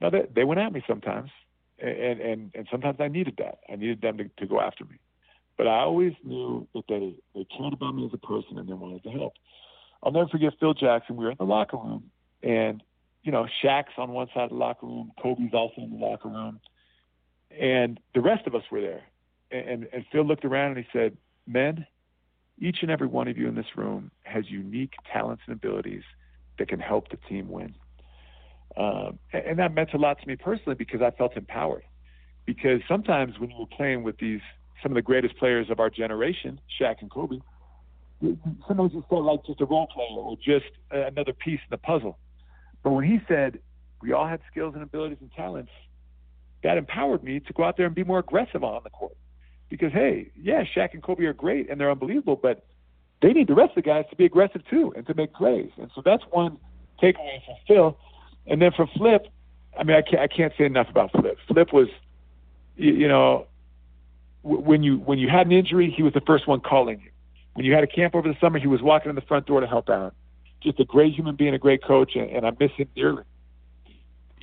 Now 0.00 0.10
they, 0.10 0.26
they 0.34 0.44
went 0.44 0.60
at 0.60 0.72
me 0.72 0.82
sometimes, 0.86 1.30
and, 1.78 2.20
and 2.20 2.50
and 2.54 2.68
sometimes 2.70 2.98
I 3.00 3.08
needed 3.08 3.36
that. 3.38 3.58
I 3.70 3.76
needed 3.76 4.00
them 4.00 4.18
to, 4.18 4.28
to 4.38 4.46
go 4.46 4.60
after 4.60 4.84
me. 4.84 4.96
but 5.56 5.66
I 5.66 5.80
always 5.80 6.12
knew 6.24 6.66
that 6.74 6.84
they 6.88 7.14
they 7.34 7.46
cared 7.56 7.72
about 7.72 7.94
me 7.94 8.06
as 8.06 8.12
a 8.12 8.26
person 8.26 8.58
and 8.58 8.68
they 8.68 8.72
wanted 8.74 9.02
to 9.04 9.10
help. 9.10 9.34
I'll 10.02 10.12
never 10.12 10.28
forget 10.28 10.54
Phil 10.58 10.74
Jackson. 10.74 11.16
We 11.16 11.24
were 11.24 11.30
in 11.30 11.36
the 11.38 11.44
locker 11.44 11.76
room, 11.76 12.10
and 12.42 12.82
you 13.22 13.30
know, 13.30 13.46
Shaq's 13.62 13.92
on 13.98 14.10
one 14.10 14.26
side 14.34 14.44
of 14.44 14.50
the 14.50 14.56
locker 14.56 14.86
room, 14.86 15.12
Kobe's 15.22 15.54
also 15.54 15.74
in 15.78 15.90
the 15.90 16.04
locker 16.04 16.28
room, 16.28 16.60
and 17.58 18.00
the 18.14 18.20
rest 18.20 18.46
of 18.46 18.54
us 18.54 18.64
were 18.70 18.80
there. 18.80 19.02
And 19.50 19.86
and 19.92 20.04
Phil 20.10 20.24
looked 20.24 20.44
around 20.44 20.76
and 20.76 20.78
he 20.78 20.86
said, 20.92 21.16
"Men, 21.46 21.86
each 22.58 22.78
and 22.82 22.90
every 22.90 23.06
one 23.06 23.28
of 23.28 23.38
you 23.38 23.46
in 23.48 23.54
this 23.54 23.76
room 23.76 24.10
has 24.22 24.50
unique 24.50 24.94
talents 25.12 25.42
and 25.46 25.54
abilities 25.54 26.02
that 26.58 26.68
can 26.68 26.80
help 26.80 27.08
the 27.10 27.18
team 27.28 27.48
win." 27.48 27.74
Um, 28.76 29.18
and 29.32 29.58
that 29.58 29.74
meant 29.74 29.92
a 29.92 29.98
lot 29.98 30.20
to 30.20 30.26
me 30.26 30.36
personally 30.36 30.74
because 30.74 31.02
I 31.02 31.10
felt 31.10 31.36
empowered. 31.36 31.84
Because 32.46 32.80
sometimes 32.88 33.38
when 33.38 33.50
you 33.50 33.58
were 33.58 33.66
playing 33.66 34.02
with 34.02 34.18
these 34.18 34.40
some 34.82 34.92
of 34.92 34.96
the 34.96 35.02
greatest 35.02 35.36
players 35.36 35.70
of 35.70 35.78
our 35.78 35.90
generation, 35.90 36.60
Shaq 36.80 36.96
and 37.00 37.10
Kobe, 37.10 37.38
sometimes 38.66 38.92
you 38.92 39.04
felt 39.08 39.22
like 39.22 39.44
just 39.46 39.60
a 39.60 39.64
role 39.64 39.86
player 39.86 40.08
or 40.10 40.36
just 40.36 40.66
another 40.90 41.32
piece 41.32 41.60
in 41.60 41.70
the 41.70 41.78
puzzle. 41.78 42.18
But 42.82 42.90
when 42.90 43.04
he 43.04 43.20
said 43.28 43.60
we 44.00 44.12
all 44.12 44.26
had 44.26 44.40
skills 44.50 44.74
and 44.74 44.82
abilities 44.82 45.18
and 45.20 45.30
talents, 45.32 45.70
that 46.62 46.76
empowered 46.76 47.22
me 47.22 47.40
to 47.40 47.52
go 47.52 47.64
out 47.64 47.76
there 47.76 47.86
and 47.86 47.94
be 47.94 48.04
more 48.04 48.18
aggressive 48.18 48.64
on 48.64 48.80
the 48.82 48.90
court. 48.90 49.16
Because 49.68 49.92
hey, 49.92 50.30
yeah, 50.40 50.64
Shaq 50.76 50.94
and 50.94 51.02
Kobe 51.02 51.24
are 51.24 51.32
great 51.32 51.70
and 51.70 51.80
they're 51.80 51.90
unbelievable, 51.90 52.38
but 52.40 52.64
they 53.22 53.32
need 53.32 53.46
the 53.46 53.54
rest 53.54 53.70
of 53.70 53.76
the 53.76 53.82
guys 53.82 54.04
to 54.10 54.16
be 54.16 54.24
aggressive 54.24 54.62
too 54.68 54.92
and 54.96 55.06
to 55.06 55.14
make 55.14 55.32
plays. 55.32 55.70
And 55.78 55.90
so 55.94 56.02
that's 56.04 56.24
one 56.30 56.58
takeaway 57.00 57.42
from 57.46 57.54
Phil. 57.66 57.98
And 58.46 58.60
then 58.60 58.72
for 58.72 58.86
Flip, 58.88 59.26
I 59.78 59.84
mean, 59.84 59.96
I 59.96 60.02
can't 60.02 60.20
I 60.20 60.26
can't 60.26 60.52
say 60.58 60.64
enough 60.64 60.88
about 60.90 61.12
Flip. 61.12 61.38
Flip 61.46 61.72
was, 61.72 61.88
you, 62.76 62.92
you 62.92 63.08
know, 63.08 63.46
when 64.42 64.82
you 64.82 64.98
when 64.98 65.18
you 65.18 65.28
had 65.28 65.46
an 65.46 65.52
injury, 65.52 65.90
he 65.96 66.02
was 66.02 66.12
the 66.12 66.20
first 66.20 66.46
one 66.46 66.60
calling 66.60 67.00
you. 67.00 67.10
When 67.54 67.64
you 67.64 67.72
had 67.74 67.84
a 67.84 67.86
camp 67.86 68.14
over 68.14 68.28
the 68.28 68.36
summer, 68.40 68.58
he 68.58 68.66
was 68.66 68.82
walking 68.82 69.08
in 69.08 69.14
the 69.14 69.22
front 69.22 69.46
door 69.46 69.60
to 69.60 69.66
help 69.66 69.88
out. 69.88 70.14
Just 70.62 70.80
a 70.80 70.84
great 70.84 71.14
human 71.14 71.36
being, 71.36 71.54
a 71.54 71.58
great 71.58 71.82
coach, 71.82 72.16
and, 72.16 72.28
and 72.30 72.46
I 72.46 72.52
miss 72.58 72.72
him 72.72 72.88
dearly. 72.96 73.24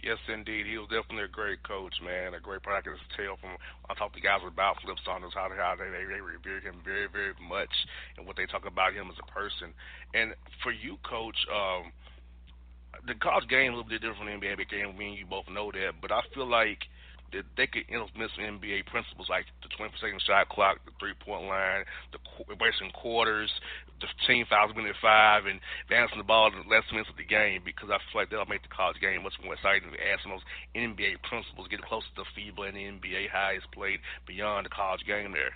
Yes, 0.04 0.18
indeed. 0.28 0.66
He 0.66 0.78
was 0.78 0.88
definitely 0.88 1.26
a 1.26 1.32
great 1.32 1.62
coach, 1.64 1.94
man. 2.04 2.34
A 2.34 2.40
great 2.40 2.64
practice 2.64 3.00
tell 3.16 3.36
from 3.38 3.58
I 3.90 3.94
talk 3.96 4.14
to 4.14 4.22
guys 4.22 4.40
about 4.46 4.80
Flip 4.82 4.98
Saunders 5.04 5.34
how, 5.34 5.50
how 5.52 5.76
they, 5.76 5.90
they, 5.90 6.06
they 6.08 6.22
revere 6.22 6.60
him 6.62 6.80
very, 6.86 7.08
very 7.08 7.34
much 7.42 7.74
and 8.18 8.26
what 8.26 8.38
they 8.38 8.46
talk 8.46 8.66
about 8.66 8.94
him 8.94 9.10
as 9.12 9.18
a 9.20 9.28
person. 9.32 9.74
And 10.14 10.36
for 10.64 10.72
you, 10.72 10.98
coach, 11.04 11.38
um, 11.52 11.92
the 13.08 13.16
college 13.16 13.48
game 13.50 13.74
is 13.74 13.76
a 13.76 13.84
little 13.84 13.90
bit 13.90 14.02
different 14.02 14.24
from 14.24 14.28
the 14.28 14.48
NBA 14.48 14.70
game. 14.70 14.98
Me 14.98 15.10
and 15.10 15.18
you 15.18 15.26
both 15.26 15.50
know 15.52 15.72
that, 15.72 16.00
but 16.02 16.12
I 16.12 16.22
feel 16.34 16.48
like– 16.48 16.80
that 17.34 17.46
they 17.58 17.68
could 17.68 17.86
implement 17.90 18.32
some 18.36 18.46
NBA 18.46 18.86
principles 18.88 19.30
like 19.30 19.46
the 19.62 19.70
20 19.70 19.94
second 20.02 20.22
shot 20.22 20.50
clock, 20.50 20.80
the 20.86 20.92
three 21.00 21.14
point 21.14 21.48
line, 21.48 21.86
the 22.12 22.20
wasting 22.60 22.92
quarters, 22.92 23.50
the 24.02 24.08
team 24.28 24.46
fouls 24.50 24.76
minute 24.76 24.96
five, 25.02 25.46
and 25.46 25.60
advancing 25.86 26.18
the 26.18 26.24
ball 26.24 26.52
in 26.52 26.64
the 26.64 26.70
last 26.70 26.92
minutes 26.92 27.10
of 27.10 27.18
the 27.18 27.28
game 27.28 27.62
because 27.64 27.90
I 27.90 28.00
feel 28.10 28.22
like 28.22 28.30
that'll 28.30 28.48
make 28.48 28.64
the 28.64 28.74
college 28.74 29.00
game 29.00 29.24
much 29.24 29.36
more 29.44 29.54
exciting. 29.54 29.90
Add 29.96 30.20
some 30.24 30.32
of 30.32 30.40
those 30.40 30.50
NBA 30.76 31.22
principles, 31.24 31.68
get 31.68 31.82
closer 31.82 32.08
to 32.16 32.24
the 32.24 32.30
FIBA 32.34 32.70
and 32.70 32.78
the 32.78 32.86
NBA, 32.88 33.28
it's 33.56 33.66
played 33.74 34.00
beyond 34.26 34.66
the 34.66 34.74
college 34.74 35.04
game 35.06 35.32
there. 35.34 35.54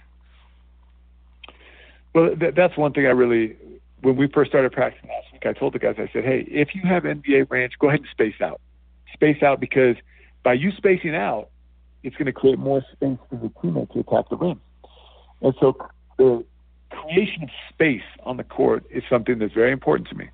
Well, 2.14 2.36
th- 2.36 2.54
that's 2.56 2.78
one 2.78 2.94
thing 2.94 3.08
I 3.08 3.16
really, 3.16 3.56
when 4.02 4.16
we 4.16 4.28
first 4.28 4.52
started 4.52 4.72
practicing 4.72 5.10
last 5.10 5.32
week, 5.34 5.46
I 5.46 5.54
told 5.54 5.74
the 5.74 5.80
guys, 5.80 5.96
I 5.98 6.10
said, 6.14 6.24
hey, 6.24 6.46
if 6.48 6.76
you 6.76 6.82
have 6.86 7.04
NBA 7.04 7.50
range, 7.50 7.74
go 7.80 7.88
ahead 7.90 8.02
and 8.02 8.10
space 8.12 8.40
out. 8.42 8.62
Space 9.14 9.42
out 9.42 9.60
because 9.60 9.96
by 10.44 10.54
you 10.54 10.72
spacing 10.72 11.16
out, 11.16 11.50
it's 12.04 12.16
going 12.16 12.26
to 12.26 12.34
create 12.34 12.60
more 12.60 12.84
space 12.92 13.18
for 13.30 13.36
the 13.38 13.50
teammate 13.62 13.92
to 13.94 14.00
attack 14.00 14.30
the 14.30 14.36
rim. 14.36 14.60
And 15.42 15.54
so 15.60 15.78
the 16.18 16.46
creation 16.90 17.44
of 17.44 17.50
space 17.70 18.04
on 18.24 18.38
the 18.38 18.44
court 18.44 18.86
is 18.90 19.04
something 19.10 19.40
that's 19.40 19.54
very 19.54 19.72
important 19.72 20.10
to 20.10 20.16
me. 20.16 20.30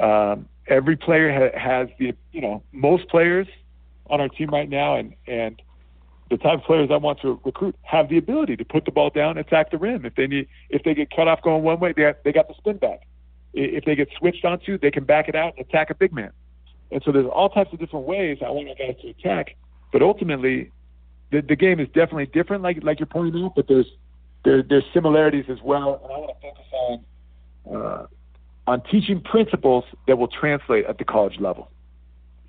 Um, 0.00 0.48
every 0.66 0.96
player 0.96 1.32
ha- 1.32 1.58
has 1.58 1.88
the, 1.98 2.14
you 2.32 2.40
know, 2.40 2.62
most 2.72 3.08
players 3.08 3.46
on 4.10 4.20
our 4.20 4.28
team 4.28 4.48
right 4.48 4.68
now, 4.68 4.96
and 4.96 5.14
and 5.26 5.60
the 6.30 6.36
type 6.36 6.58
of 6.58 6.64
players 6.64 6.90
I 6.92 6.96
want 6.96 7.20
to 7.20 7.40
recruit 7.44 7.74
have 7.82 8.08
the 8.08 8.18
ability 8.18 8.56
to 8.56 8.64
put 8.64 8.84
the 8.84 8.90
ball 8.90 9.10
down, 9.10 9.30
and 9.30 9.40
attack 9.40 9.70
the 9.70 9.78
rim. 9.78 10.04
If 10.04 10.14
they 10.14 10.26
need, 10.26 10.48
if 10.70 10.82
they 10.82 10.94
get 10.94 11.10
cut 11.14 11.28
off 11.28 11.42
going 11.42 11.62
one 11.62 11.80
way, 11.80 11.92
they 11.96 12.02
have, 12.02 12.16
they 12.24 12.32
got 12.32 12.48
the 12.48 12.54
spin 12.54 12.76
back. 12.76 13.00
If 13.54 13.84
they 13.84 13.94
get 13.94 14.08
switched 14.18 14.44
onto, 14.44 14.78
they 14.78 14.90
can 14.90 15.04
back 15.04 15.28
it 15.28 15.34
out 15.34 15.54
and 15.56 15.66
attack 15.66 15.90
a 15.90 15.94
big 15.94 16.12
man. 16.12 16.30
And 16.90 17.02
so 17.02 17.12
there's 17.12 17.26
all 17.26 17.48
types 17.48 17.72
of 17.72 17.78
different 17.78 18.06
ways 18.06 18.38
I 18.44 18.50
want 18.50 18.68
our 18.68 18.74
guys 18.74 18.96
to 19.02 19.08
attack. 19.08 19.56
But 19.92 20.02
ultimately, 20.02 20.70
the, 21.30 21.42
the 21.42 21.56
game 21.56 21.80
is 21.80 21.88
definitely 21.88 22.26
different, 22.26 22.62
like 22.62 22.82
like 22.82 23.00
you're 23.00 23.06
pointing 23.06 23.44
out, 23.44 23.54
but 23.54 23.68
there's 23.68 23.86
there, 24.44 24.62
there's 24.62 24.84
similarities 24.94 25.46
as 25.48 25.58
well, 25.62 26.00
and 26.02 26.12
I 26.12 26.18
want 26.18 26.36
to 26.40 26.48
focus 26.48 26.66
on 27.66 27.76
uh, 27.76 28.06
on 28.66 28.82
teaching 28.90 29.20
principles 29.20 29.84
that 30.06 30.18
will 30.18 30.28
translate 30.28 30.86
at 30.86 30.98
the 30.98 31.04
college 31.04 31.38
level. 31.40 31.70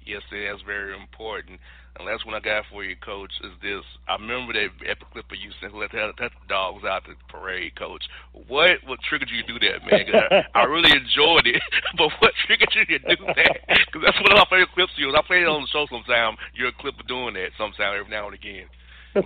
Yes, 0.06 0.22
that's 0.32 0.62
very 0.64 0.96
important. 0.96 1.60
And 2.00 2.08
last 2.08 2.26
one 2.26 2.34
I 2.34 2.40
got 2.40 2.64
for 2.72 2.82
you, 2.82 2.96
Coach, 2.96 3.32
is 3.44 3.52
this. 3.62 3.84
I 4.08 4.16
remember 4.16 4.56
that 4.56 4.72
epic 4.88 5.12
clip 5.12 5.28
of 5.28 5.36
you 5.36 5.52
saying, 5.60 5.76
let 5.76 5.92
the, 5.92 6.16
let 6.16 6.32
the 6.32 6.48
dogs 6.48 6.88
out 6.88 7.04
the 7.04 7.20
parade, 7.28 7.76
Coach. 7.76 8.08
What 8.48 8.80
what 8.88 9.04
triggered 9.04 9.28
you 9.28 9.44
to 9.44 9.48
do 9.52 9.60
that, 9.68 9.84
man? 9.84 10.48
I, 10.56 10.64
really 10.64 10.96
enjoyed 10.96 11.44
it, 11.44 11.60
but 12.00 12.08
what 12.24 12.32
triggered 12.48 12.72
you 12.72 12.86
to 12.88 13.00
do 13.04 13.26
that? 13.36 13.60
Because 13.68 14.02
that's 14.08 14.22
one 14.24 14.32
of 14.32 14.40
my 14.40 14.48
favorite 14.48 14.72
clips 14.72 14.96
of 14.96 15.00
you. 15.00 15.12
I 15.12 15.22
play 15.28 15.44
it 15.44 15.52
on 15.52 15.60
the 15.60 15.68
show 15.68 15.88
sometime. 15.92 16.40
You're 16.56 16.72
a 16.72 16.80
clip 16.80 16.96
of 16.98 17.06
doing 17.06 17.34
that 17.36 17.52
sometime 17.60 18.00
every 18.00 18.10
now 18.10 18.32
and 18.32 18.36
again. 18.36 18.72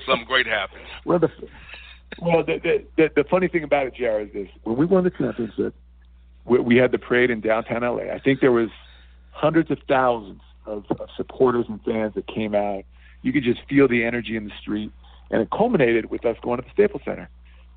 Something 0.09 0.25
great 0.25 0.47
happens. 0.47 0.89
Well, 1.05 1.19
the, 1.19 1.29
well, 2.21 2.43
the, 2.43 2.57
the, 2.57 2.85
the, 2.97 3.09
the 3.21 3.29
funny 3.29 3.47
thing 3.47 3.63
about 3.63 3.87
it, 3.87 3.95
Jared, 3.95 4.29
is 4.29 4.33
this. 4.33 4.47
When 4.63 4.77
we 4.77 4.85
won 4.85 5.03
the 5.03 5.09
championship, 5.09 5.75
we, 6.45 6.59
we 6.59 6.75
had 6.77 6.91
the 6.91 6.97
parade 6.97 7.29
in 7.29 7.41
downtown 7.41 7.81
LA. 7.81 8.13
I 8.13 8.19
think 8.19 8.39
there 8.39 8.51
was 8.51 8.69
hundreds 9.31 9.69
of 9.69 9.77
thousands 9.87 10.41
of, 10.65 10.85
of 10.89 11.09
supporters 11.15 11.65
and 11.69 11.81
fans 11.83 12.13
that 12.15 12.27
came 12.27 12.55
out. 12.55 12.83
You 13.21 13.31
could 13.31 13.43
just 13.43 13.61
feel 13.69 13.87
the 13.87 14.03
energy 14.03 14.35
in 14.35 14.45
the 14.45 14.51
street, 14.61 14.91
and 15.31 15.41
it 15.41 15.49
culminated 15.49 16.09
with 16.09 16.25
us 16.25 16.37
going 16.41 16.59
to 16.59 16.63
the 16.63 16.71
Staples 16.71 17.01
Center. 17.05 17.29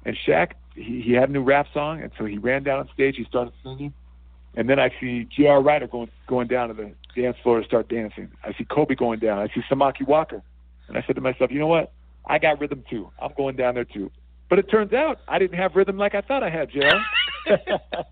And 0.05 0.17
Shaq, 0.27 0.53
he, 0.75 1.03
he 1.03 1.13
had 1.13 1.29
a 1.29 1.33
new 1.33 1.43
rap 1.43 1.67
song, 1.73 2.03
and 2.03 2.11
so 2.19 2.25
he 2.25 2.39
ran 2.39 2.63
down 2.63 2.81
on 2.81 2.89
stage. 2.95 3.17
He 3.17 3.25
started 3.25 3.53
singing, 3.63 3.93
and 4.55 4.69
then 4.69 4.79
I 4.79 4.91
see 5.01 5.27
J.R. 5.37 5.63
Rider 5.63 5.87
going 5.87 6.11
going 6.27 6.49
down 6.49 6.69
to 6.69 6.75
the 6.75 6.93
dance 7.15 7.37
floor 7.43 7.61
to 7.61 7.67
start 7.67 7.89
dancing. 7.89 8.31
I 8.45 8.53
see 8.55 8.65
Kobe 8.65 8.95
going 8.95 9.21
down. 9.21 9.39
I 9.39 9.49
see 9.49 9.63
Samaki 9.71 10.07
Walker, 10.07 10.43
and 10.89 10.97
I 10.97 11.05
said 11.07 11.17
to 11.17 11.23
myself, 11.23 11.51
you 11.51 11.59
know 11.59 11.67
what? 11.67 11.93
I 12.25 12.39
got 12.39 12.61
rhythm 12.61 12.85
too. 12.91 13.11
I'm 13.21 13.33
going 13.37 13.57
down 13.57 13.75
there 13.75 13.85
too. 13.85 14.11
But 14.49 14.59
it 14.59 14.71
turns 14.71 14.93
out 14.93 15.21
I 15.27 15.39
didn't 15.39 15.59
have 15.59 15.75
rhythm 15.75 15.97
like 15.97 16.15
I 16.15 16.21
thought 16.21 16.43
I 16.43 16.51
had, 16.51 16.71
J.R. 16.71 17.01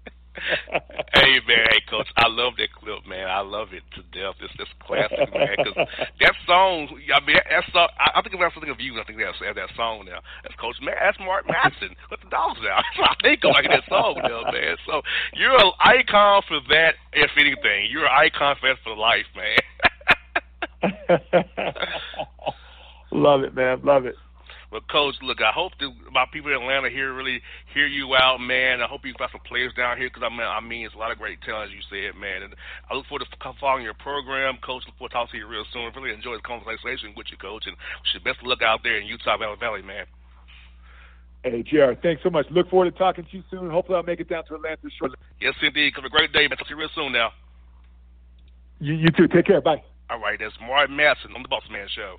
hey 1.15 1.41
man, 1.47 1.65
hey 1.71 1.81
coach, 1.89 2.09
I 2.17 2.29
love 2.29 2.55
that 2.59 2.73
clip, 2.73 3.07
man. 3.07 3.29
I 3.29 3.41
love 3.41 3.69
it 3.73 3.83
to 3.97 4.03
death. 4.13 4.37
It's 4.41 4.55
just 4.57 4.73
classic, 4.81 5.33
man. 5.33 5.57
Because 5.57 5.89
that 6.21 6.35
song, 6.47 6.89
I 6.93 7.21
mean, 7.25 7.37
that 7.37 7.65
song. 7.73 7.89
I, 7.99 8.19
I 8.19 8.23
think 8.23 8.35
about 8.35 8.53
something 8.53 8.71
of 8.71 8.81
you. 8.81 9.01
I 9.01 9.05
think 9.05 9.19
that's 9.19 9.39
that 9.41 9.71
song 9.77 10.05
now. 10.07 10.21
That's 10.43 10.55
Coach. 10.57 10.77
That's 10.85 11.19
Mark 11.19 11.47
Madsen. 11.47 11.97
with 12.11 12.21
the 12.21 12.31
dogs 12.31 12.59
now. 12.63 12.81
I 13.05 13.15
think 13.23 13.45
like 13.45 13.67
that 13.69 13.85
song 13.89 14.21
now, 14.23 14.51
man. 14.51 14.77
So 14.87 15.03
you're 15.35 15.57
an 15.57 15.73
icon 15.81 16.43
for 16.49 16.61
that. 16.71 16.95
If 17.13 17.31
anything, 17.37 17.89
you're 17.91 18.07
an 18.07 18.13
icon 18.13 18.57
for 18.61 18.69
that 18.69 18.79
for 18.85 18.97
life, 18.97 19.27
man. 19.37 19.59
love 23.13 23.43
it, 23.43 23.55
man. 23.55 23.81
Love 23.83 24.07
it. 24.07 24.17
But 24.75 24.91
coach, 24.91 25.15
look, 25.23 25.39
I 25.39 25.55
hope 25.55 25.71
that 25.79 25.87
my 26.11 26.27
people 26.35 26.51
in 26.51 26.59
Atlanta 26.59 26.91
here 26.91 27.15
really 27.15 27.39
hear 27.71 27.87
you 27.87 28.19
out, 28.19 28.43
man. 28.43 28.83
I 28.83 28.91
hope 28.91 29.07
you 29.07 29.15
got 29.15 29.31
some 29.31 29.47
players 29.47 29.71
down 29.79 29.95
here 30.03 30.11
because 30.11 30.27
I 30.27 30.35
mean, 30.35 30.43
I 30.43 30.59
mean, 30.59 30.83
it's 30.83 30.97
a 30.97 30.99
lot 30.99 31.15
of 31.15 31.19
great 31.23 31.39
talent, 31.47 31.71
as 31.71 31.79
you 31.79 31.87
said, 31.87 32.19
man. 32.19 32.43
And 32.43 32.59
I 32.91 32.99
look 32.99 33.07
forward 33.07 33.23
to 33.23 33.55
following 33.63 33.87
your 33.87 33.95
program, 33.95 34.59
coach. 34.67 34.83
Look 34.83 34.99
forward 34.99 35.15
to 35.15 35.31
talking 35.31 35.39
to 35.39 35.39
you 35.39 35.47
real 35.47 35.63
soon. 35.71 35.87
I 35.87 35.95
really 35.95 36.11
enjoy 36.11 36.35
the 36.35 36.43
conversation 36.43 37.15
with 37.15 37.31
you, 37.31 37.39
coach, 37.39 37.71
and 37.71 37.79
wish 38.03 38.19
you 38.19 38.27
best 38.27 38.43
of 38.43 38.51
luck 38.51 38.67
out 38.67 38.83
there 38.83 38.99
in 38.99 39.07
Utah 39.07 39.39
Valley 39.39 39.55
Valley, 39.63 39.87
man. 39.87 40.11
Hey, 41.47 41.63
JR, 41.63 41.95
thanks 42.03 42.27
so 42.27 42.35
much. 42.35 42.51
Look 42.51 42.67
forward 42.67 42.91
to 42.91 42.99
talking 42.99 43.23
to 43.23 43.31
you 43.31 43.47
soon. 43.55 43.71
Hopefully, 43.71 43.95
I'll 43.95 44.03
make 44.03 44.19
it 44.19 44.27
down 44.27 44.43
to 44.51 44.59
Atlanta 44.59 44.91
shortly. 44.99 45.23
Yes, 45.39 45.55
indeed. 45.63 45.95
Have 45.95 46.03
a 46.03 46.11
great 46.11 46.35
day, 46.35 46.51
man. 46.51 46.59
Talk 46.59 46.67
to 46.67 46.75
you 46.75 46.83
real 46.83 46.91
soon 46.99 47.15
now. 47.15 47.31
You, 48.83 48.99
you 48.99 49.15
too. 49.15 49.31
Take 49.31 49.47
care. 49.47 49.63
Bye. 49.63 49.87
All 50.11 50.19
right, 50.19 50.35
that's 50.35 50.59
Martin 50.59 50.99
Madsen 50.99 51.31
on 51.31 51.47
the 51.47 51.49
Boss 51.49 51.63
Man 51.71 51.87
Show. 51.95 52.19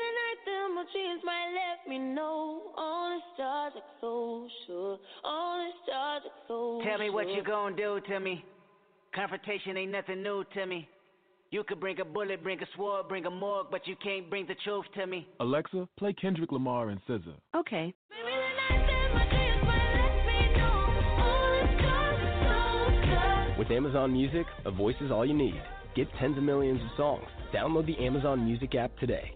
Me 1.91 1.99
know. 1.99 2.61
All 2.77 3.09
the 3.09 3.19
stars 3.33 3.73
are 3.75 3.99
closer. 3.99 4.97
All 5.25 5.57
the 5.57 5.71
stars 5.83 6.23
are 6.25 6.47
closer. 6.47 6.89
Tell 6.89 6.99
me 6.99 7.09
what 7.09 7.27
you 7.27 7.43
gonna 7.43 7.75
do 7.75 7.99
to 8.07 8.19
me. 8.19 8.45
Confrontation 9.13 9.75
ain't 9.75 9.91
nothing 9.91 10.23
new 10.23 10.45
to 10.53 10.65
me. 10.65 10.87
You 11.49 11.65
could 11.65 11.81
bring 11.81 11.99
a 11.99 12.05
bullet, 12.05 12.41
bring 12.43 12.61
a 12.61 12.65
sword, 12.77 13.09
bring 13.09 13.25
a 13.25 13.29
morgue, 13.29 13.67
but 13.69 13.85
you 13.87 13.97
can't 14.01 14.29
bring 14.29 14.47
the 14.47 14.55
truth 14.63 14.85
to 14.95 15.05
me. 15.05 15.27
Alexa, 15.41 15.85
play 15.99 16.13
Kendrick 16.13 16.53
Lamar 16.53 16.89
and 16.91 17.01
SZA. 17.09 17.33
Okay. 17.57 17.93
With 23.59 23.69
Amazon 23.69 24.13
Music, 24.13 24.45
a 24.65 24.71
voice 24.71 24.95
is 25.01 25.11
all 25.11 25.25
you 25.25 25.33
need. 25.33 25.61
Get 25.93 26.07
tens 26.21 26.37
of 26.37 26.43
millions 26.43 26.79
of 26.81 26.87
songs. 26.95 27.27
Download 27.53 27.85
the 27.85 27.97
Amazon 28.03 28.45
Music 28.45 28.75
app 28.75 28.97
today. 28.97 29.35